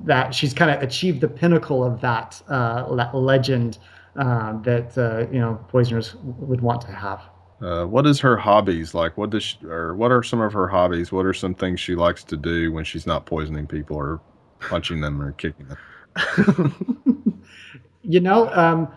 [0.04, 3.78] that she's kind of achieved the pinnacle of that uh, legend
[4.16, 7.20] uh, that uh, you know poisoners would want to have
[7.62, 8.94] uh, what is her hobbies?
[8.94, 11.12] Like what does she, or what are some of her hobbies?
[11.12, 14.20] What are some things she likes to do when she's not poisoning people or
[14.60, 17.16] punching them or kicking them?
[18.02, 18.88] You know um,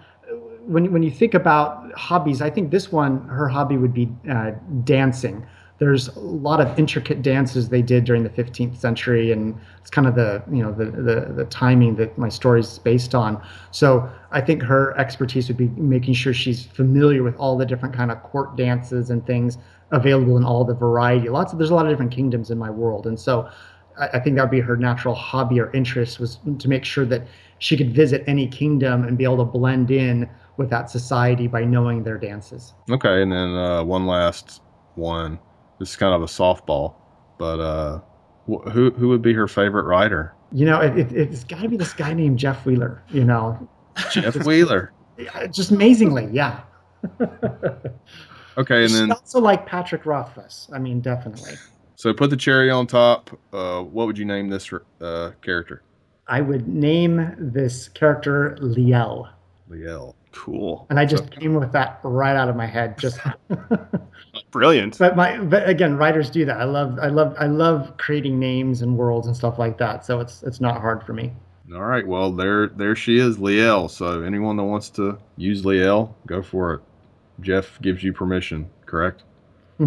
[0.66, 4.51] when, when you think about hobbies i think this one her hobby would be uh,
[4.84, 5.45] dancing
[5.80, 10.07] there's a lot of intricate dances they did during the 15th century and it's kind
[10.07, 14.09] of the you know the, the the timing that my story is based on so
[14.32, 18.11] i think her expertise would be making sure she's familiar with all the different kind
[18.11, 19.57] of court dances and things
[19.91, 22.69] available in all the variety lots of there's a lot of different kingdoms in my
[22.69, 23.49] world and so
[23.97, 27.05] I, I think that would be her natural hobby or interest was to make sure
[27.05, 27.28] that
[27.59, 31.63] she could visit any kingdom and be able to blend in with that society by
[31.63, 32.74] knowing their dances.
[32.89, 34.61] Okay, and then uh, one last
[34.95, 35.39] one.
[35.84, 36.93] This is kind of a softball,
[37.38, 37.99] but uh,
[38.49, 40.34] wh- who who would be her favorite writer?
[40.53, 43.03] You know, it, it, it's got to be this guy named Jeff Wheeler.
[43.09, 43.67] You know,
[44.09, 44.93] Jeff Wheeler.
[45.51, 46.61] Just amazingly, yeah.
[48.57, 50.69] Okay, and She's then also like Patrick Rothfuss.
[50.71, 51.55] I mean, definitely.
[51.95, 53.31] so put the cherry on top.
[53.51, 54.71] Uh, what would you name this
[55.01, 55.81] uh, character?
[56.27, 59.27] I would name this character Liel,
[59.69, 60.13] Liel.
[60.34, 60.88] Cool.
[60.89, 62.97] and I just came with that right out of my head.
[62.97, 63.19] Just,
[64.54, 64.99] Brilliant.
[64.99, 66.62] but my, but again, writers do that.
[66.62, 70.06] I love, I love, I love creating names and worlds and stuff like that.
[70.06, 71.34] So it's it's not hard for me.
[71.74, 73.89] All right, well there there she is, Liel.
[73.89, 76.82] So anyone that wants to use Liel, go for it.
[77.41, 79.24] Jeff gives you permission, correct?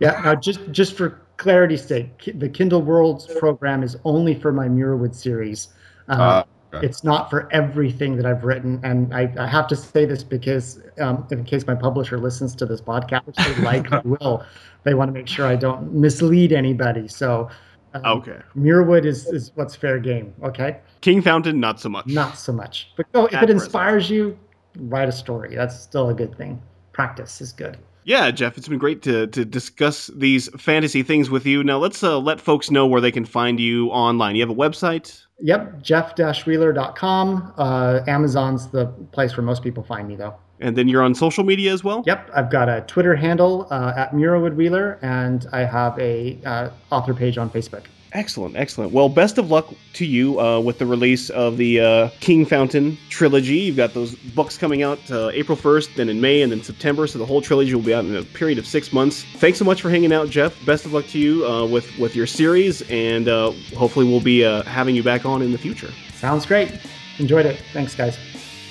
[0.00, 0.20] yeah.
[0.22, 5.14] Now, just just for clarity's sake, the Kindle Worlds program is only for my Muirwood
[5.14, 5.68] series.
[6.08, 6.44] Uh, Uh,
[6.76, 6.86] okay.
[6.86, 10.80] It's not for everything that I've written, and I, I have to say this because,
[11.00, 14.44] um, in case my publisher listens to this podcast, which they likely will,
[14.84, 17.08] they want to make sure I don't mislead anybody.
[17.08, 17.48] So,
[17.94, 18.38] um, Okay.
[18.56, 20.34] Muirwood is is what's fair game.
[20.42, 22.06] Okay, Kingfountain, not so much.
[22.06, 23.62] not so much, but go if At it present.
[23.62, 24.38] inspires you,
[24.78, 25.54] write a story.
[25.54, 26.60] That's still a good thing.
[26.92, 27.78] Practice is good.
[28.04, 31.64] Yeah, Jeff, it's been great to, to discuss these fantasy things with you.
[31.64, 34.36] Now let's uh, let folks know where they can find you online.
[34.36, 35.22] You have a website?
[35.40, 37.54] Yep, jeff-wheeler.com.
[37.56, 40.34] Uh, Amazon's the place where most people find me, though.
[40.60, 42.02] And then you're on social media as well?
[42.06, 46.70] Yep, I've got a Twitter handle uh, at Muirwood Wheeler, and I have a uh,
[46.92, 47.84] author page on Facebook.
[48.14, 48.92] Excellent, excellent.
[48.92, 53.56] Well, best of luck to you uh, with the release of the uh, Kingfountain trilogy.
[53.56, 57.08] You've got those books coming out uh, April 1st, then in May, and then September.
[57.08, 59.24] So the whole trilogy will be out in a period of six months.
[59.38, 60.64] Thanks so much for hanging out, Jeff.
[60.64, 64.44] Best of luck to you uh, with with your series, and uh, hopefully we'll be
[64.44, 65.90] uh, having you back on in the future.
[66.12, 66.72] Sounds great.
[67.18, 67.60] Enjoyed it.
[67.72, 68.16] Thanks, guys.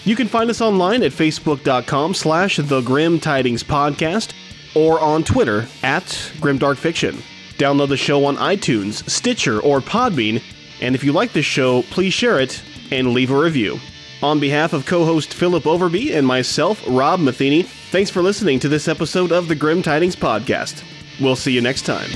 [0.05, 4.33] You can find us online at facebook.com slash the Grim Tidings Podcast
[4.73, 6.03] or on Twitter at
[6.39, 7.21] GrimDarkFiction.
[7.63, 10.43] Download the show on iTunes, Stitcher, or Podbean,
[10.81, 12.61] and if you like this show, please share it
[12.91, 13.79] and leave a review.
[14.21, 18.89] On behalf of co-host Philip Overby and myself, Rob Matheny, thanks for listening to this
[18.89, 20.83] episode of the Grim Tidings Podcast.
[21.21, 22.09] We'll see you next time.